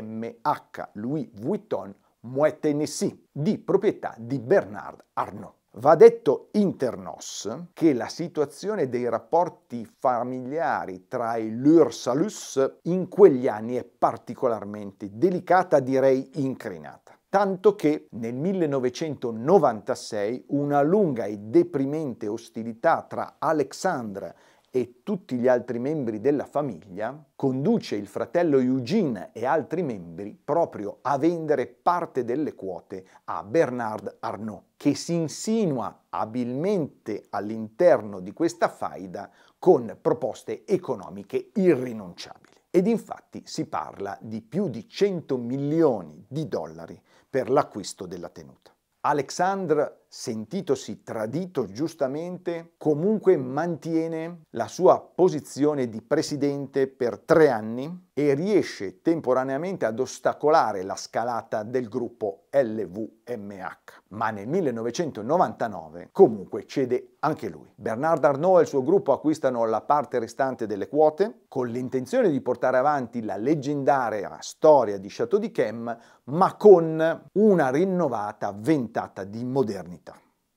LVMH, 0.00 0.90
Louis 0.94 1.28
Vuitton 1.34 1.94
Moet 2.20 2.60
Tennessee, 2.60 3.26
di 3.30 3.58
proprietà 3.58 4.14
di 4.16 4.38
Bernard 4.38 5.04
Arnault. 5.14 5.56
Va 5.76 5.96
detto 5.96 6.48
internos 6.52 7.48
che 7.72 7.94
la 7.94 8.08
situazione 8.08 8.88
dei 8.88 9.08
rapporti 9.08 9.90
familiari 9.98 11.06
tra 11.08 11.36
i 11.36 11.56
Lur-Salus 11.56 12.78
in 12.82 13.08
quegli 13.08 13.48
anni 13.48 13.76
è 13.76 13.84
particolarmente 13.84 15.08
delicata, 15.12 15.80
direi 15.80 16.30
incrinata 16.34 17.16
tanto 17.32 17.74
che 17.74 18.08
nel 18.10 18.34
1996 18.34 20.44
una 20.48 20.82
lunga 20.82 21.24
e 21.24 21.38
deprimente 21.38 22.28
ostilità 22.28 23.06
tra 23.08 23.36
Alexandra 23.38 24.34
e 24.74 25.02
tutti 25.02 25.36
gli 25.36 25.48
altri 25.48 25.78
membri 25.78 26.18
della 26.18 26.46
famiglia 26.46 27.22
conduce 27.36 27.94
il 27.94 28.06
fratello 28.06 28.58
Eugene 28.58 29.28
e 29.34 29.44
altri 29.44 29.82
membri 29.82 30.34
proprio 30.42 31.00
a 31.02 31.18
vendere 31.18 31.66
parte 31.66 32.24
delle 32.24 32.54
quote 32.54 33.04
a 33.24 33.44
Bernard 33.44 34.16
Arnault, 34.20 34.68
che 34.78 34.94
si 34.94 35.12
insinua 35.12 36.04
abilmente 36.08 37.26
all'interno 37.28 38.20
di 38.20 38.32
questa 38.32 38.68
faida 38.68 39.30
con 39.58 39.98
proposte 40.00 40.64
economiche 40.66 41.50
irrinunciabili. 41.52 42.54
Ed 42.70 42.86
infatti 42.86 43.42
si 43.44 43.66
parla 43.66 44.16
di 44.22 44.40
più 44.40 44.70
di 44.70 44.88
100 44.88 45.36
milioni 45.36 46.24
di 46.26 46.48
dollari 46.48 46.98
per 47.28 47.50
l'acquisto 47.50 48.06
della 48.06 48.30
tenuta. 48.30 48.74
Alexandre, 49.00 50.01
sentitosi 50.14 51.02
tradito 51.02 51.64
giustamente, 51.72 52.74
comunque 52.76 53.38
mantiene 53.38 54.42
la 54.50 54.68
sua 54.68 55.00
posizione 55.00 55.88
di 55.88 56.02
presidente 56.02 56.86
per 56.86 57.18
tre 57.20 57.48
anni 57.48 58.10
e 58.12 58.34
riesce 58.34 59.00
temporaneamente 59.00 59.86
ad 59.86 59.98
ostacolare 59.98 60.82
la 60.82 60.96
scalata 60.96 61.62
del 61.62 61.88
gruppo 61.88 62.44
LVMH. 62.50 64.02
Ma 64.08 64.28
nel 64.28 64.46
1999 64.48 66.10
comunque 66.12 66.66
cede 66.66 67.14
anche 67.20 67.48
lui. 67.48 67.72
Bernard 67.74 68.22
Arnault 68.22 68.58
e 68.58 68.62
il 68.62 68.68
suo 68.68 68.82
gruppo 68.82 69.12
acquistano 69.12 69.64
la 69.64 69.80
parte 69.80 70.18
restante 70.18 70.66
delle 70.66 70.88
quote 70.88 71.44
con 71.48 71.68
l'intenzione 71.68 72.28
di 72.28 72.40
portare 72.42 72.76
avanti 72.76 73.22
la 73.22 73.36
leggendaria 73.36 74.36
storia 74.40 74.98
di 74.98 75.08
Chateau 75.08 75.40
d'Yquem, 75.40 75.98
ma 76.24 76.56
con 76.56 77.28
una 77.32 77.70
rinnovata 77.70 78.54
ventata 78.54 79.24
di 79.24 79.42
modernità. 79.44 80.01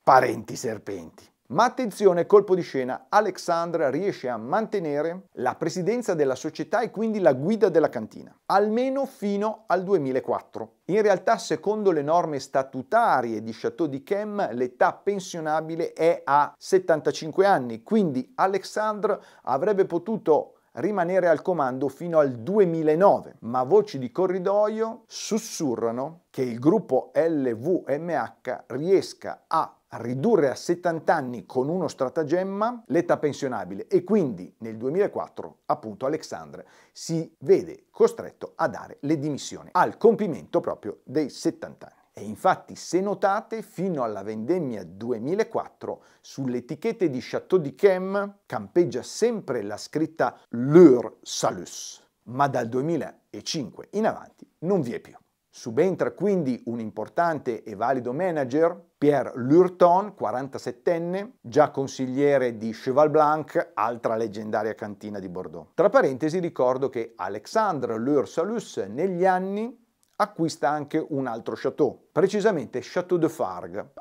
Parenti 0.06 0.56
serpenti. 0.56 1.28
Ma 1.48 1.64
attenzione, 1.64 2.28
colpo 2.28 2.54
di 2.54 2.62
scena, 2.62 3.08
Alexandra 3.10 3.90
riesce 3.90 4.30
a 4.30 4.38
mantenere 4.38 5.30
la 5.38 5.56
presidenza 5.56 6.14
della 6.14 6.36
società 6.36 6.82
e 6.82 6.92
quindi 6.92 7.18
la 7.18 7.34
guida 7.34 7.70
della 7.70 7.90
cantina, 7.90 8.32
almeno 8.46 9.08
fino 9.08 9.64
al 9.66 9.84
2004. 9.84 10.74
In 10.86 11.02
realtà, 11.02 11.40
secondo 11.40 11.90
le 11.90 12.04
norme 12.04 12.40
statutarie 12.40 13.42
di 13.42 13.52
Chateau 13.52 13.88
d'Yquem, 13.88 14.54
l'età 14.54 14.94
pensionabile 14.94 15.94
è 15.94 16.22
a 16.24 16.54
75 16.56 17.48
anni, 17.48 17.82
quindi 17.82 18.32
Alexandre 18.36 19.20
avrebbe 19.46 19.86
potuto 19.86 20.58
rimanere 20.74 21.30
al 21.30 21.42
comando 21.42 21.88
fino 21.88 22.20
al 22.20 22.32
2009, 22.32 23.38
ma 23.40 23.64
voci 23.64 23.98
di 23.98 24.12
corridoio 24.12 25.04
sussurrano 25.08 26.26
che 26.30 26.44
il 26.44 26.60
gruppo 26.60 27.12
LVMH 27.16 28.66
riesca 28.68 29.46
a 29.48 29.76
ridurre 29.98 30.50
a 30.50 30.56
70 30.56 31.14
anni 31.14 31.46
con 31.46 31.70
uno 31.70 31.88
stratagemma 31.88 32.84
l'età 32.88 33.18
pensionabile 33.18 33.88
e 33.88 34.04
quindi 34.04 34.54
nel 34.60 34.78
2004 34.78 35.60
appunto 35.66 36.06
Alexandre 36.06 36.68
si 36.92 37.36
vede 37.40 37.86
costretto 37.92 38.54
a 38.56 38.68
dare 38.68 38.98
le 39.02 39.18
dimissioni 39.18 39.70
al 39.72 39.98
compimento 39.98 40.60
proprio 40.60 41.00
dei 41.04 41.30
70 41.30 41.86
anni. 41.86 42.04
E 42.18 42.24
infatti, 42.24 42.78
se 42.78 43.02
notate, 43.02 43.62
fino 43.62 44.04
alla 44.04 44.24
vendemmia 44.24 44.86
2004 44.86 46.04
sulle 46.22 46.60
etichette 46.60 47.10
di 47.10 47.20
Chateau 47.20 47.60
d'Yquem 47.60 48.38
campeggia 48.46 49.04
sempre 49.04 49.62
la 49.62 49.76
scritta 49.76 50.40
Leur 50.52 51.18
Salus, 51.22 52.02
ma 52.30 52.48
dal 52.48 52.70
2005 52.70 53.90
in 53.92 54.06
avanti 54.06 54.50
non 54.60 54.80
vi 54.80 54.94
è 54.94 55.02
più. 55.02 55.18
Subentra 55.58 56.12
quindi 56.12 56.62
un 56.66 56.82
importante 56.82 57.64
e 57.64 57.76
valido 57.76 58.12
manager, 58.12 58.78
Pierre 58.98 59.32
Lurton, 59.36 60.14
47enne, 60.20 61.36
già 61.40 61.72
consigliere 61.72 62.58
di 62.58 62.72
Cheval 62.72 63.10
Blanc, 63.10 63.72
altra 63.74 64.18
leggendaria 64.18 64.76
cantina 64.76 65.18
di 65.18 65.30
Bordeaux. 65.30 65.70
Tra 65.74 65.88
parentesi 65.88 66.40
ricordo 66.40 66.90
che 66.90 67.14
Alexandre 67.16 67.98
Lur-Salus 67.98 68.80
negli 68.90 69.26
anni 69.26 69.74
acquista 70.18 70.70
anche 70.70 71.04
un 71.12 71.26
altro 71.26 71.56
chateau, 71.56 72.10
precisamente 72.12 72.82
Chateau 72.84 73.18
de 73.18 73.30
Fargue. 73.30 73.94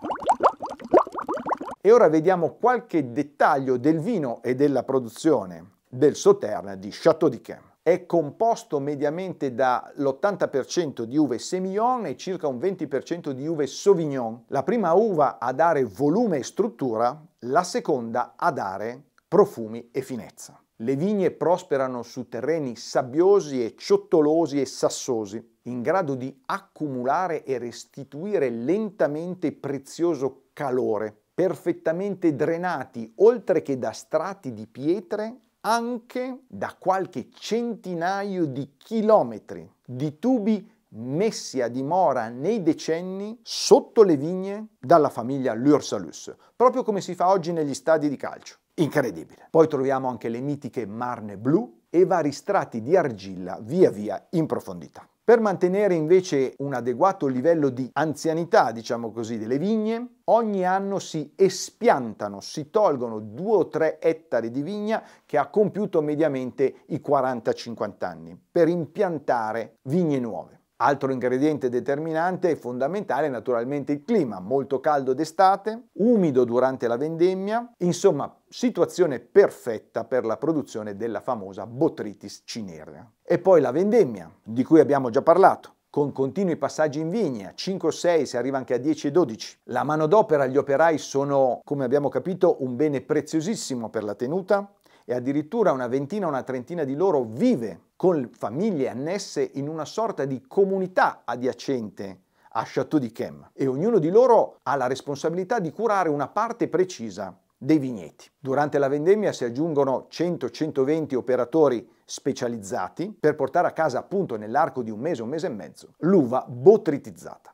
E 1.81 1.93
ora 1.93 2.09
vediamo 2.09 2.57
qualche 2.57 3.13
dettaglio 3.13 3.77
del 3.77 4.01
vino 4.01 4.43
e 4.43 4.57
della 4.57 4.83
produzione 4.83 5.83
del 5.89 6.17
Sauterne 6.17 6.81
di 6.81 6.89
Chateau 6.91 7.31
d'Yquem 7.31 7.74
è 7.85 8.07
composto 8.07 8.81
mediamente 8.81 9.55
dall'80% 9.55 11.03
di 11.03 11.19
uve 11.19 11.39
Semillon 11.39 12.07
e 12.07 12.17
circa 12.17 12.47
un 12.47 12.57
20% 12.57 13.33
di 13.33 13.47
uve 13.47 13.67
Sauvignon. 13.67 14.45
La 14.47 14.63
prima 14.63 14.95
uva 14.95 15.39
a 15.39 15.53
dare 15.53 15.85
volume 15.85 16.39
e 16.39 16.45
struttura, 16.45 17.23
la 17.41 17.63
seconda 17.63 18.37
a 18.37 18.51
dare 18.53 19.11
profumi 19.29 19.91
e 19.93 20.01
finezza. 20.01 20.59
Le 20.77 20.97
vigne 20.97 21.31
prosperano 21.31 22.03
su 22.03 22.27
terreni 22.27 22.75
sabbiosi 22.75 23.63
e 23.63 23.75
ciottolosi 23.77 24.63
e 24.63 24.65
sassosi, 24.65 25.57
in 25.65 25.83
grado 25.83 26.15
di 26.15 26.35
accumulare 26.47 27.45
e 27.45 27.59
restituire 27.59 28.49
lentamente 28.49 29.53
prezioso 29.53 30.45
calore, 30.55 31.15
perfettamente 31.35 32.35
drenati 32.35 33.13
oltre 33.17 33.61
che 33.61 33.79
da 33.79 33.93
strati 33.93 34.55
di 34.55 34.67
pietre 34.67 35.41
anche 35.67 36.41
da 36.47 36.75
qualche 36.79 37.29
centinaio 37.33 38.45
di 38.47 38.75
chilometri 38.77 39.71
di 39.85 40.19
tubi 40.19 40.71
messi 40.97 41.61
a 41.61 41.69
dimora 41.69 42.29
nei 42.29 42.63
decenni 42.63 43.39
sotto 43.43 44.03
le 44.03 44.17
vigne 44.17 44.69
dalla 44.79 45.09
famiglia 45.09 45.55
Lursalus, 45.55 46.35
proprio 46.55 46.83
come 46.83 47.01
si 47.01 47.15
fa 47.15 47.29
oggi 47.29 47.53
negli 47.53 47.75
stadi 47.75 48.09
di 48.09 48.17
calcio. 48.17 48.57
Incredibile. 48.75 49.49
Poi 49.51 49.69
troviamo 49.69 50.09
anche 50.09 50.29
le 50.29 50.41
mitiche 50.41 50.87
marne 50.87 51.37
blu 51.37 51.83
e 51.91 52.05
vari 52.05 52.33
strati 52.33 52.83
di 52.83 52.97
argilla 52.97 53.59
via 53.61 53.91
via 53.91 54.27
in 54.31 54.47
profondità. 54.47 55.09
Per 55.27 55.41
mantenere 55.41 55.95
invece 55.95 56.53
un 56.59 56.75
adeguato 56.75 57.27
livello 57.27 57.71
di 57.71 57.89
anzianità, 57.95 58.73
diciamo 58.73 59.11
così, 59.11 59.39
delle 59.39 59.57
vigne, 59.57 60.17
ogni 60.25 60.67
anno 60.67 60.99
si 60.99 61.33
espiantano, 61.35 62.41
si 62.41 62.69
tolgono 62.69 63.21
due 63.21 63.57
o 63.57 63.69
tre 63.69 63.99
ettari 64.03 64.51
di 64.51 64.61
vigna 64.61 65.03
che 65.25 65.39
ha 65.39 65.49
compiuto 65.49 66.03
mediamente 66.03 66.83
i 66.89 67.01
40-50 67.03 68.05
anni 68.05 68.39
per 68.53 68.69
impiantare 68.69 69.79
vigne 69.85 70.19
nuove. 70.19 70.54
Altro 70.77 71.13
ingrediente 71.13 71.69
determinante 71.69 72.51
e 72.51 72.57
fondamentale 72.57 73.29
è 73.29 73.31
naturalmente 73.31 73.93
il 73.93 74.03
clima, 74.03 74.41
molto 74.41 74.81
caldo 74.81 75.15
d'estate, 75.15 75.91
umido 75.99 76.45
durante 76.45 76.89
la 76.89 76.97
vendemmia, 76.97 77.73
insomma 77.79 78.35
situazione 78.49 79.21
perfetta 79.21 80.03
per 80.03 80.25
la 80.25 80.37
produzione 80.37 80.97
della 80.97 81.21
famosa 81.21 81.65
Botrytis 81.65 82.43
cinerea. 82.45 83.09
E 83.23 83.39
poi 83.39 83.61
la 83.61 83.71
vendemmia, 83.71 84.29
di 84.43 84.65
cui 84.65 84.81
abbiamo 84.81 85.11
già 85.11 85.23
parlato 85.23 85.75
con 85.95 86.11
continui 86.11 86.57
passaggi 86.57 86.99
in 86.99 87.09
vigna, 87.09 87.53
5 87.55 87.87
o 87.89 87.93
6, 87.93 88.27
si 88.27 88.37
arriva 88.37 88.57
anche 88.59 88.75
a 88.75 88.79
10 88.79 89.07
e 89.07 89.11
12. 89.13 89.59
La 89.67 89.85
manodopera, 89.85 90.47
gli 90.47 90.57
operai 90.57 90.99
sono, 90.99 91.61
come 91.63 91.85
abbiamo 91.85 92.09
capito, 92.09 92.57
un 92.65 92.75
bene 92.75 93.01
preziosissimo 93.01 93.91
per 93.91 94.03
la 94.03 94.17
tenuta 94.17 94.69
e 95.05 95.15
addirittura 95.15 95.73
una 95.73 95.87
ventina 95.87 96.27
una 96.27 96.43
trentina 96.43 96.85
di 96.85 96.95
loro 96.95 97.25
vive 97.25 97.81
con 97.97 98.31
famiglie 98.37 98.89
annesse 98.89 99.51
in 99.55 99.69
una 99.69 99.85
sorta 99.85 100.25
di 100.25 100.43
comunità 100.47 101.23
adiacente 101.25 102.23
a 102.57 102.65
Château 102.65 103.01
di 103.01 103.11
Chem 103.11 103.51
e 103.53 103.67
ognuno 103.67 103.99
di 103.99 104.11
loro 104.11 104.59
ha 104.63 104.77
la 104.77 104.87
responsabilità 104.87 105.59
di 105.59 105.73
curare 105.73 106.09
una 106.09 106.29
parte 106.29 106.69
precisa 106.69 107.37
dei 107.57 107.79
vigneti. 107.79 108.31
Durante 108.39 108.79
la 108.79 108.89
vendemmia 108.89 109.33
si 109.33 109.45
aggiungono 109.45 110.07
100-120 110.11 111.15
operatori 111.15 111.89
specializzati 112.05 113.17
per 113.19 113.35
portare 113.35 113.69
a 113.69 113.73
casa 113.73 113.99
appunto 113.99 114.37
nell'arco 114.37 114.83
di 114.83 114.91
un 114.91 115.01
mese, 115.01 115.23
un 115.23 115.29
mese 115.29 115.47
e 115.47 115.51
mezzo, 115.51 115.95
l'uva 115.99 116.45
botritizzata. 116.47 117.54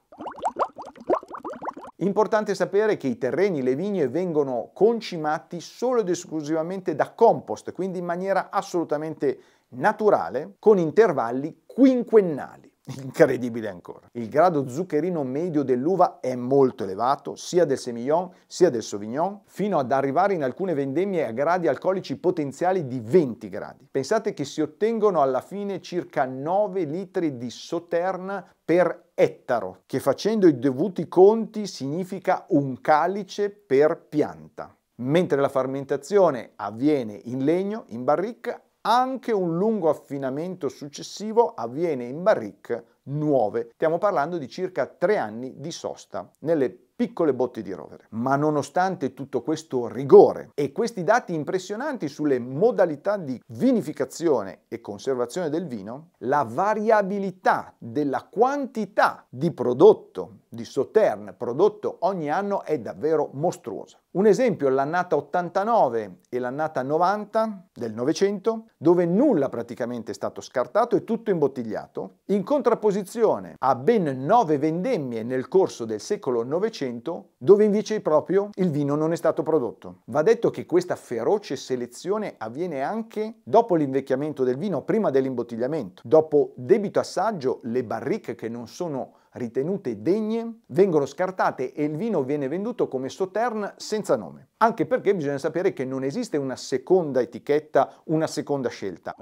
Importante 2.03 2.55
sapere 2.55 2.97
che 2.97 3.09
i 3.09 3.19
terreni, 3.19 3.63
le 3.63 3.75
vigne 3.75 4.09
vengono 4.09 4.71
concimati 4.73 5.61
solo 5.61 6.01
ed 6.01 6.09
esclusivamente 6.09 6.95
da 6.95 7.13
compost, 7.13 7.73
quindi 7.73 7.99
in 7.99 8.07
maniera 8.07 8.49
assolutamente 8.51 9.39
naturale, 9.71 10.55
con 10.59 10.79
intervalli 10.79 11.63
quinquennali. 11.67 12.70
Incredibile 12.97 13.69
ancora. 13.69 14.09
Il 14.13 14.29
grado 14.29 14.69
zuccherino 14.69 15.23
medio 15.23 15.63
dell'uva 15.63 16.19
è 16.21 16.35
molto 16.35 16.85
elevato, 16.85 17.37
sia 17.37 17.65
del 17.65 17.79
Semillon 17.79 18.31
sia 18.47 18.71
del 18.71 18.83
Sauvignon, 18.83 19.41
fino 19.45 19.79
ad 19.79 19.93
arrivare 19.93 20.35
in 20.35 20.43
alcune 20.43 20.75
vendemmie 20.75 21.27
a 21.27 21.33
gradi 21.33 21.69
alcolici 21.69 22.17
potenziali 22.17 22.87
di 22.87 23.01
20 23.01 23.49
gradi. 23.49 23.89
Pensate 23.91 24.35
che 24.35 24.45
si 24.45 24.61
ottengono 24.61 25.21
alla 25.23 25.41
fine 25.41 25.81
circa 25.81 26.25
9 26.25 26.85
litri 26.85 27.37
di 27.37 27.51
Sauterne 27.51 28.45
per 28.65 29.11
ettaro, 29.15 29.83
che 29.87 30.01
facendo 30.01 30.47
i 30.47 30.59
dovuti 30.59 31.09
conti 31.09 31.67
significa 31.67 32.45
un 32.49 32.81
calice 32.81 33.51
per 33.51 34.07
pianta. 34.09 34.75
Mentre 34.97 35.41
la 35.41 35.49
fermentazione 35.49 36.53
avviene 36.57 37.19
in 37.25 37.45
legno, 37.45 37.85
in 37.89 38.05
barrica, 38.05 38.61
anche 38.83 39.33
un 39.33 39.57
lungo 39.57 39.89
affinamento 39.89 40.69
successivo 40.69 41.53
avviene 41.55 42.05
in 42.05 42.23
barrique 42.23 42.85
nuove. 43.05 43.71
Stiamo 43.75 43.99
parlando 43.99 44.39
di 44.39 44.49
circa 44.49 44.87
tre 44.87 45.17
anni 45.17 45.55
di 45.59 45.71
sosta 45.71 46.31
nelle 46.41 46.71
piccole 47.01 47.33
botti 47.33 47.63
di 47.63 47.73
rovere. 47.73 48.09
Ma 48.11 48.37
nonostante 48.37 49.15
tutto 49.15 49.41
questo 49.41 49.89
rigore 49.89 50.51
e 50.55 50.71
questi 50.71 51.03
dati 51.03 51.33
impressionanti 51.33 52.09
sulle 52.09 52.39
modalità 52.39 53.17
di 53.17 53.43
vinificazione 53.47 54.65
e 54.69 54.83
conservazione 54.83 55.49
del 55.49 55.67
vino, 55.67 56.11
la 56.19 56.47
variabilità 56.47 57.75
della 57.79 58.29
quantità 58.31 59.25
di 59.31 59.51
prodotto 59.51 60.41
di 60.51 60.65
Sauterne 60.65 61.33
prodotto 61.33 61.97
ogni 62.01 62.31
anno 62.31 62.65
è 62.65 62.79
davvero 62.79 63.31
mostruosa. 63.33 63.99
Un 64.13 64.27
esempio 64.27 64.67
è 64.67 64.71
l'annata 64.73 65.15
89 65.15 66.23
e 66.29 66.41
l'annata 66.41 66.83
90 66.83 67.69
del 67.73 67.95
Novecento, 67.95 68.65
dove 68.77 69.07
nulla 69.07 69.49
praticamente 69.49 70.11
è 70.11 70.15
stato 70.15 70.41
scartato 70.41 70.97
e 70.97 71.05
tutto 71.05 71.31
imbottigliato, 71.31 72.17
in 72.31 72.43
contrapposizione 72.43 73.55
a 73.57 73.77
ben 73.77 74.25
nove 74.27 74.59
vendemmie 74.59 75.23
nel 75.23 75.47
corso 75.47 75.85
del 75.85 76.01
secolo 76.01 76.43
Novecento, 76.43 77.35
dove 77.39 77.63
invece 77.63 78.01
proprio 78.01 78.51
il 78.55 78.71
vino 78.71 78.97
non 78.97 79.13
è 79.13 79.17
stato 79.17 79.45
prodotto. 79.45 80.01
Va 80.07 80.23
detto 80.23 80.51
che 80.51 80.67
questa 80.67 80.97
feroce 80.97 81.55
selezione 81.55 82.35
avviene 82.37 82.83
anche 82.83 83.35
dopo 83.45 83.77
l'invecchiamento 83.77 84.43
del 84.43 84.57
vino, 84.57 84.83
prima 84.83 85.11
dell'imbottigliamento. 85.11 86.03
Dopo 86.05 86.51
debito 86.57 86.99
assaggio, 86.99 87.61
le 87.63 87.85
barrique 87.85 88.35
che 88.35 88.49
non 88.49 88.67
sono 88.67 89.19
ritenute 89.33 90.03
degne 90.03 90.63
vengono 90.67 91.07
scartate 91.07 91.73
e 91.73 91.85
il 91.85 91.97
vino 91.97 92.23
viene 92.23 92.49
venduto 92.49 92.89
come 92.89 93.09
Sauterne 93.09 93.75
senza 93.77 94.17
nome. 94.17 94.51
Anche 94.59 94.87
perché 94.87 95.15
bisogna 95.15 95.39
sapere 95.39 95.73
che 95.73 95.85
non 95.85 96.03
esiste 96.05 96.37
una 96.37 96.57
seconda 96.57 97.21
etichetta, 97.21 98.03
una 98.05 98.27
seconda 98.27 98.69
scelta. 98.69 99.15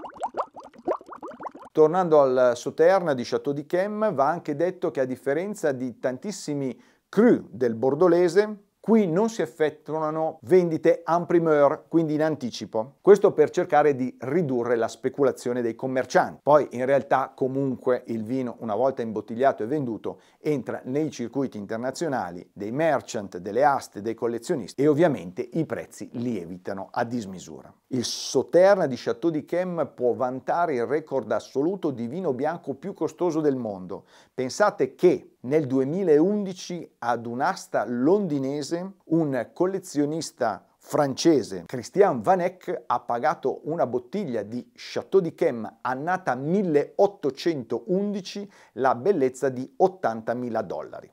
Tornando 1.72 2.20
al 2.20 2.52
Sauterne 2.56 3.14
di 3.14 3.22
Château 3.22 3.54
di 3.54 3.66
Chem, 3.66 4.12
va 4.12 4.28
anche 4.28 4.56
detto 4.56 4.90
che 4.90 5.00
a 5.00 5.04
differenza 5.04 5.72
di 5.72 5.98
tantissimi 5.98 6.80
cru 7.08 7.46
del 7.50 7.74
bordolese, 7.74 8.67
Qui 8.88 9.06
non 9.06 9.28
si 9.28 9.42
effettuano 9.42 10.38
vendite 10.44 11.02
en 11.04 11.26
primeur, 11.26 11.84
quindi 11.88 12.14
in 12.14 12.22
anticipo. 12.22 12.94
Questo 13.02 13.32
per 13.32 13.50
cercare 13.50 13.94
di 13.94 14.16
ridurre 14.20 14.76
la 14.76 14.88
speculazione 14.88 15.60
dei 15.60 15.74
commercianti. 15.74 16.40
Poi 16.42 16.68
in 16.70 16.86
realtà 16.86 17.32
comunque 17.34 18.04
il 18.06 18.24
vino 18.24 18.56
una 18.60 18.74
volta 18.74 19.02
imbottigliato 19.02 19.62
e 19.62 19.66
venduto 19.66 20.22
entra 20.40 20.80
nei 20.84 21.10
circuiti 21.10 21.58
internazionali 21.58 22.48
dei 22.50 22.72
merchant, 22.72 23.36
delle 23.36 23.62
aste, 23.62 24.00
dei 24.00 24.14
collezionisti 24.14 24.80
e 24.80 24.86
ovviamente 24.86 25.46
i 25.52 25.66
prezzi 25.66 26.08
lievitano 26.12 26.88
a 26.90 27.04
dismisura. 27.04 27.70
Il 27.88 28.06
Sauternes 28.06 28.88
di 28.88 28.96
Château 28.96 29.30
di 29.30 29.44
Chem 29.44 29.92
può 29.94 30.14
vantare 30.14 30.76
il 30.76 30.86
record 30.86 31.30
assoluto 31.30 31.90
di 31.90 32.06
vino 32.06 32.32
bianco 32.32 32.72
più 32.72 32.94
costoso 32.94 33.42
del 33.42 33.56
mondo. 33.56 34.04
Pensate 34.32 34.94
che 34.94 35.32
nel 35.40 35.66
2011 35.66 36.94
ad 36.98 37.26
un'asta 37.26 37.84
londinese 37.86 38.94
un 39.04 39.50
collezionista 39.52 40.64
francese, 40.78 41.64
Christian 41.66 42.22
Van 42.22 42.40
Eck, 42.40 42.84
ha 42.86 43.00
pagato 43.00 43.60
una 43.64 43.86
bottiglia 43.86 44.42
di 44.42 44.72
Chateau 44.74 45.20
di 45.20 45.34
Chem 45.34 45.78
annata 45.82 46.34
1811 46.34 48.50
la 48.74 48.94
bellezza 48.94 49.48
di 49.50 49.74
80.000 49.78 50.62
dollari. 50.62 51.12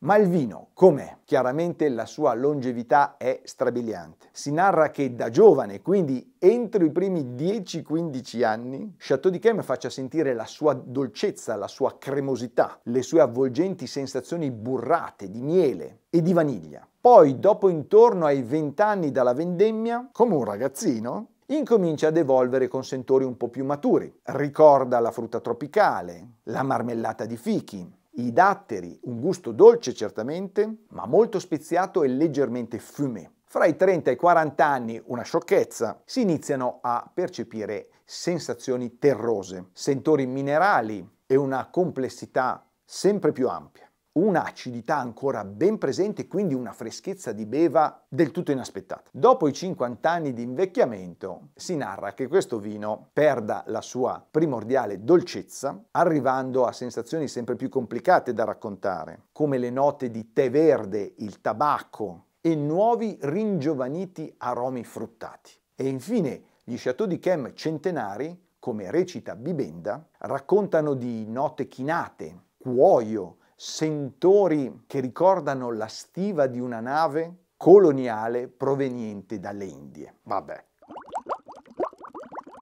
Ma 0.00 0.16
il 0.16 0.28
vino 0.28 0.72
com'è? 0.74 1.20
Chiaramente 1.24 1.88
la 1.88 2.04
sua 2.04 2.34
longevità 2.34 3.16
è 3.16 3.40
strabiliante. 3.44 4.28
Si 4.30 4.52
narra 4.52 4.90
che 4.90 5.14
da 5.14 5.30
giovane, 5.30 5.80
quindi 5.80 6.34
entro 6.38 6.84
i 6.84 6.92
primi 6.92 7.22
10-15 7.34 8.44
anni, 8.44 8.94
Chateau 8.98 9.32
di 9.32 9.38
Chem 9.38 9.62
faccia 9.62 9.88
sentire 9.88 10.34
la 10.34 10.44
sua 10.44 10.74
dolcezza, 10.74 11.56
la 11.56 11.66
sua 11.66 11.96
cremosità, 11.96 12.78
le 12.82 13.00
sue 13.00 13.22
avvolgenti 13.22 13.86
sensazioni 13.86 14.50
burrate 14.50 15.30
di 15.30 15.40
miele 15.40 16.00
e 16.10 16.20
di 16.20 16.34
vaniglia. 16.34 16.86
Poi, 17.00 17.40
dopo 17.40 17.70
intorno 17.70 18.26
ai 18.26 18.42
20 18.42 18.82
anni 18.82 19.10
dalla 19.10 19.32
vendemmia, 19.32 20.10
come 20.12 20.34
un 20.34 20.44
ragazzino, 20.44 21.28
incomincia 21.46 22.08
ad 22.08 22.18
evolvere 22.18 22.68
con 22.68 22.84
sentori 22.84 23.24
un 23.24 23.38
po' 23.38 23.48
più 23.48 23.64
maturi. 23.64 24.12
Ricorda 24.24 25.00
la 25.00 25.10
frutta 25.10 25.40
tropicale, 25.40 26.32
la 26.44 26.62
marmellata 26.62 27.24
di 27.24 27.38
fichi, 27.38 27.90
i 28.16 28.32
datteri, 28.32 28.98
un 29.04 29.20
gusto 29.20 29.52
dolce 29.52 29.94
certamente, 29.94 30.84
ma 30.90 31.06
molto 31.06 31.38
speziato 31.38 32.02
e 32.02 32.08
leggermente 32.08 32.78
fumé. 32.78 33.30
Fra 33.44 33.66
i 33.66 33.76
30 33.76 34.10
e 34.10 34.12
i 34.14 34.16
40 34.16 34.66
anni, 34.66 35.02
una 35.06 35.22
sciocchezza, 35.22 36.00
si 36.04 36.20
iniziano 36.20 36.78
a 36.82 37.08
percepire 37.12 37.88
sensazioni 38.04 38.98
terrose, 38.98 39.68
sentori 39.72 40.26
minerali 40.26 41.06
e 41.26 41.36
una 41.36 41.68
complessità 41.70 42.68
sempre 42.84 43.32
più 43.32 43.48
ampia 43.48 43.85
un'acidità 44.16 44.96
ancora 44.96 45.44
ben 45.44 45.78
presente, 45.78 46.26
quindi 46.26 46.54
una 46.54 46.72
freschezza 46.72 47.32
di 47.32 47.46
beva 47.46 48.02
del 48.08 48.30
tutto 48.30 48.52
inaspettata. 48.52 49.10
Dopo 49.10 49.48
i 49.48 49.52
50 49.52 50.10
anni 50.10 50.32
di 50.32 50.42
invecchiamento 50.42 51.48
si 51.54 51.76
narra 51.76 52.12
che 52.12 52.28
questo 52.28 52.58
vino 52.58 53.08
perda 53.12 53.64
la 53.66 53.80
sua 53.80 54.24
primordiale 54.28 55.02
dolcezza, 55.02 55.84
arrivando 55.92 56.64
a 56.64 56.72
sensazioni 56.72 57.28
sempre 57.28 57.56
più 57.56 57.68
complicate 57.68 58.32
da 58.32 58.44
raccontare, 58.44 59.24
come 59.32 59.58
le 59.58 59.70
note 59.70 60.10
di 60.10 60.32
tè 60.32 60.50
verde, 60.50 61.14
il 61.18 61.40
tabacco 61.40 62.24
e 62.40 62.54
nuovi 62.54 63.18
ringiovaniti 63.20 64.32
aromi 64.38 64.84
fruttati. 64.84 65.50
E 65.74 65.88
infine 65.88 66.42
gli 66.64 66.76
Chateau 66.76 67.06
di 67.06 67.18
Chem 67.18 67.52
centenari 67.54 68.44
come 68.58 68.90
recita 68.90 69.36
Bibenda, 69.36 70.04
raccontano 70.18 70.94
di 70.94 71.24
note 71.28 71.68
chinate, 71.68 72.46
cuoio, 72.58 73.36
sentori 73.56 74.84
che 74.86 75.00
ricordano 75.00 75.72
la 75.72 75.88
stiva 75.88 76.46
di 76.46 76.60
una 76.60 76.80
nave 76.80 77.44
coloniale 77.56 78.48
proveniente 78.48 79.40
dalle 79.40 79.64
Indie. 79.64 80.16
Vabbè. 80.24 80.64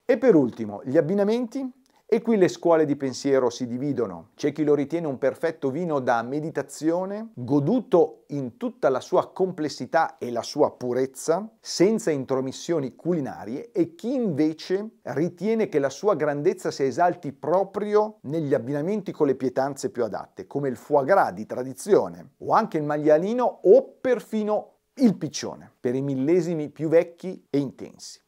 E 0.07 0.18
per 0.18 0.37
ultimo, 0.37 0.80
gli 0.85 0.96
abbinamenti 0.96 1.68
e 2.14 2.22
qui 2.22 2.37
le 2.37 2.46
scuole 2.46 2.85
di 2.85 2.94
pensiero 2.94 3.50
si 3.50 3.66
dividono. 3.66 4.29
C'è 4.37 4.53
chi 4.53 4.62
lo 4.62 4.77
ritiene 4.77 5.09
un 5.09 5.18
perfetto 5.18 5.70
vino 5.72 5.98
da 5.98 6.22
meditazione, 6.22 7.31
goduto 7.35 8.22
in 8.29 8.57
tutta 8.57 8.88
la 8.88 9.00
sua 9.00 9.33
complessità 9.33 10.16
e 10.18 10.31
la 10.31 10.42
sua 10.42 10.70
purezza, 10.70 11.50
senza 11.59 12.12
intromissioni 12.12 12.94
culinarie, 12.94 13.72
e 13.72 13.96
chi 13.96 14.14
invece 14.14 14.98
ritiene 15.03 15.68
che 15.68 15.81
la 15.81 15.90
sua 15.90 16.14
grandezza 16.14 16.70
si 16.70 16.85
esalti 16.85 17.33
proprio 17.33 18.18
negli 18.22 18.55
abbinamenti 18.55 19.11
con 19.11 19.27
le 19.27 19.35
pietanze 19.35 19.90
più 19.90 20.05
adatte, 20.05 20.46
come 20.46 20.68
il 20.68 20.77
foie 20.77 21.07
gras 21.07 21.33
di 21.33 21.46
tradizione, 21.46 22.35
o 22.38 22.53
anche 22.53 22.79
il 22.79 22.85
maglialino 22.85 23.42
o 23.64 23.96
perfino 24.00 24.74
il 24.98 25.16
piccione, 25.16 25.68
per 25.81 25.96
i 25.96 26.00
millesimi 26.00 26.68
più 26.70 26.87
vecchi 26.87 27.44
e 27.50 27.59
intensi. 27.59 28.20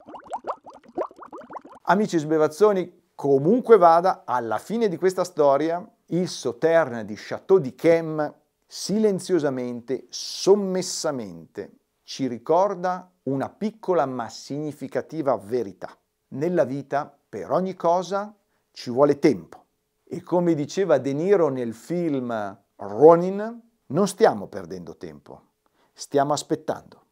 Amici 1.89 2.19
sbevazzoni, 2.19 3.05
Comunque 3.17 3.79
vada, 3.79 4.25
alla 4.27 4.59
fine 4.59 4.89
di 4.89 4.99
questa 4.99 5.25
storia, 5.25 5.83
il 6.09 6.29
Sauterne 6.29 7.07
di 7.07 7.15
Chateau 7.17 7.59
di 7.59 7.75
Chem 7.75 8.35
silenziosamente, 8.67 10.05
sommessamente 10.11 11.79
ci 12.03 12.27
ricorda 12.27 13.11
una 13.23 13.49
piccola 13.49 14.05
ma 14.05 14.29
significativa 14.29 15.35
verità. 15.39 15.97
Nella 16.29 16.65
vita, 16.65 17.11
per 17.27 17.51
ogni 17.53 17.75
cosa, 17.75 18.35
ci 18.71 18.91
vuole 18.91 19.19
tempo. 19.19 19.65
E 20.05 20.23
come 20.23 20.53
diceva 20.53 20.99
De 20.99 21.15
Niro 21.15 21.49
nel 21.49 21.73
film 21.73 22.55
Ronin, 22.77 23.63
non 23.87 24.09
stiamo 24.09 24.47
perdendo 24.47 24.95
tempo, 24.99 25.41
stiamo 25.95 26.35
aspettando. 26.35 27.05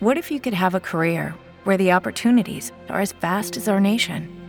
What 0.00 0.16
if 0.16 0.28
you 0.28 0.40
could 0.40 0.58
have 0.58 0.76
a 0.76 0.80
career 0.80 1.36
where 1.62 1.78
the 1.78 1.94
opportunities 1.94 2.72
are 2.88 3.00
as 3.00 3.14
vast 3.20 3.56
as 3.56 3.68
our 3.68 3.80
nation? 3.80 4.37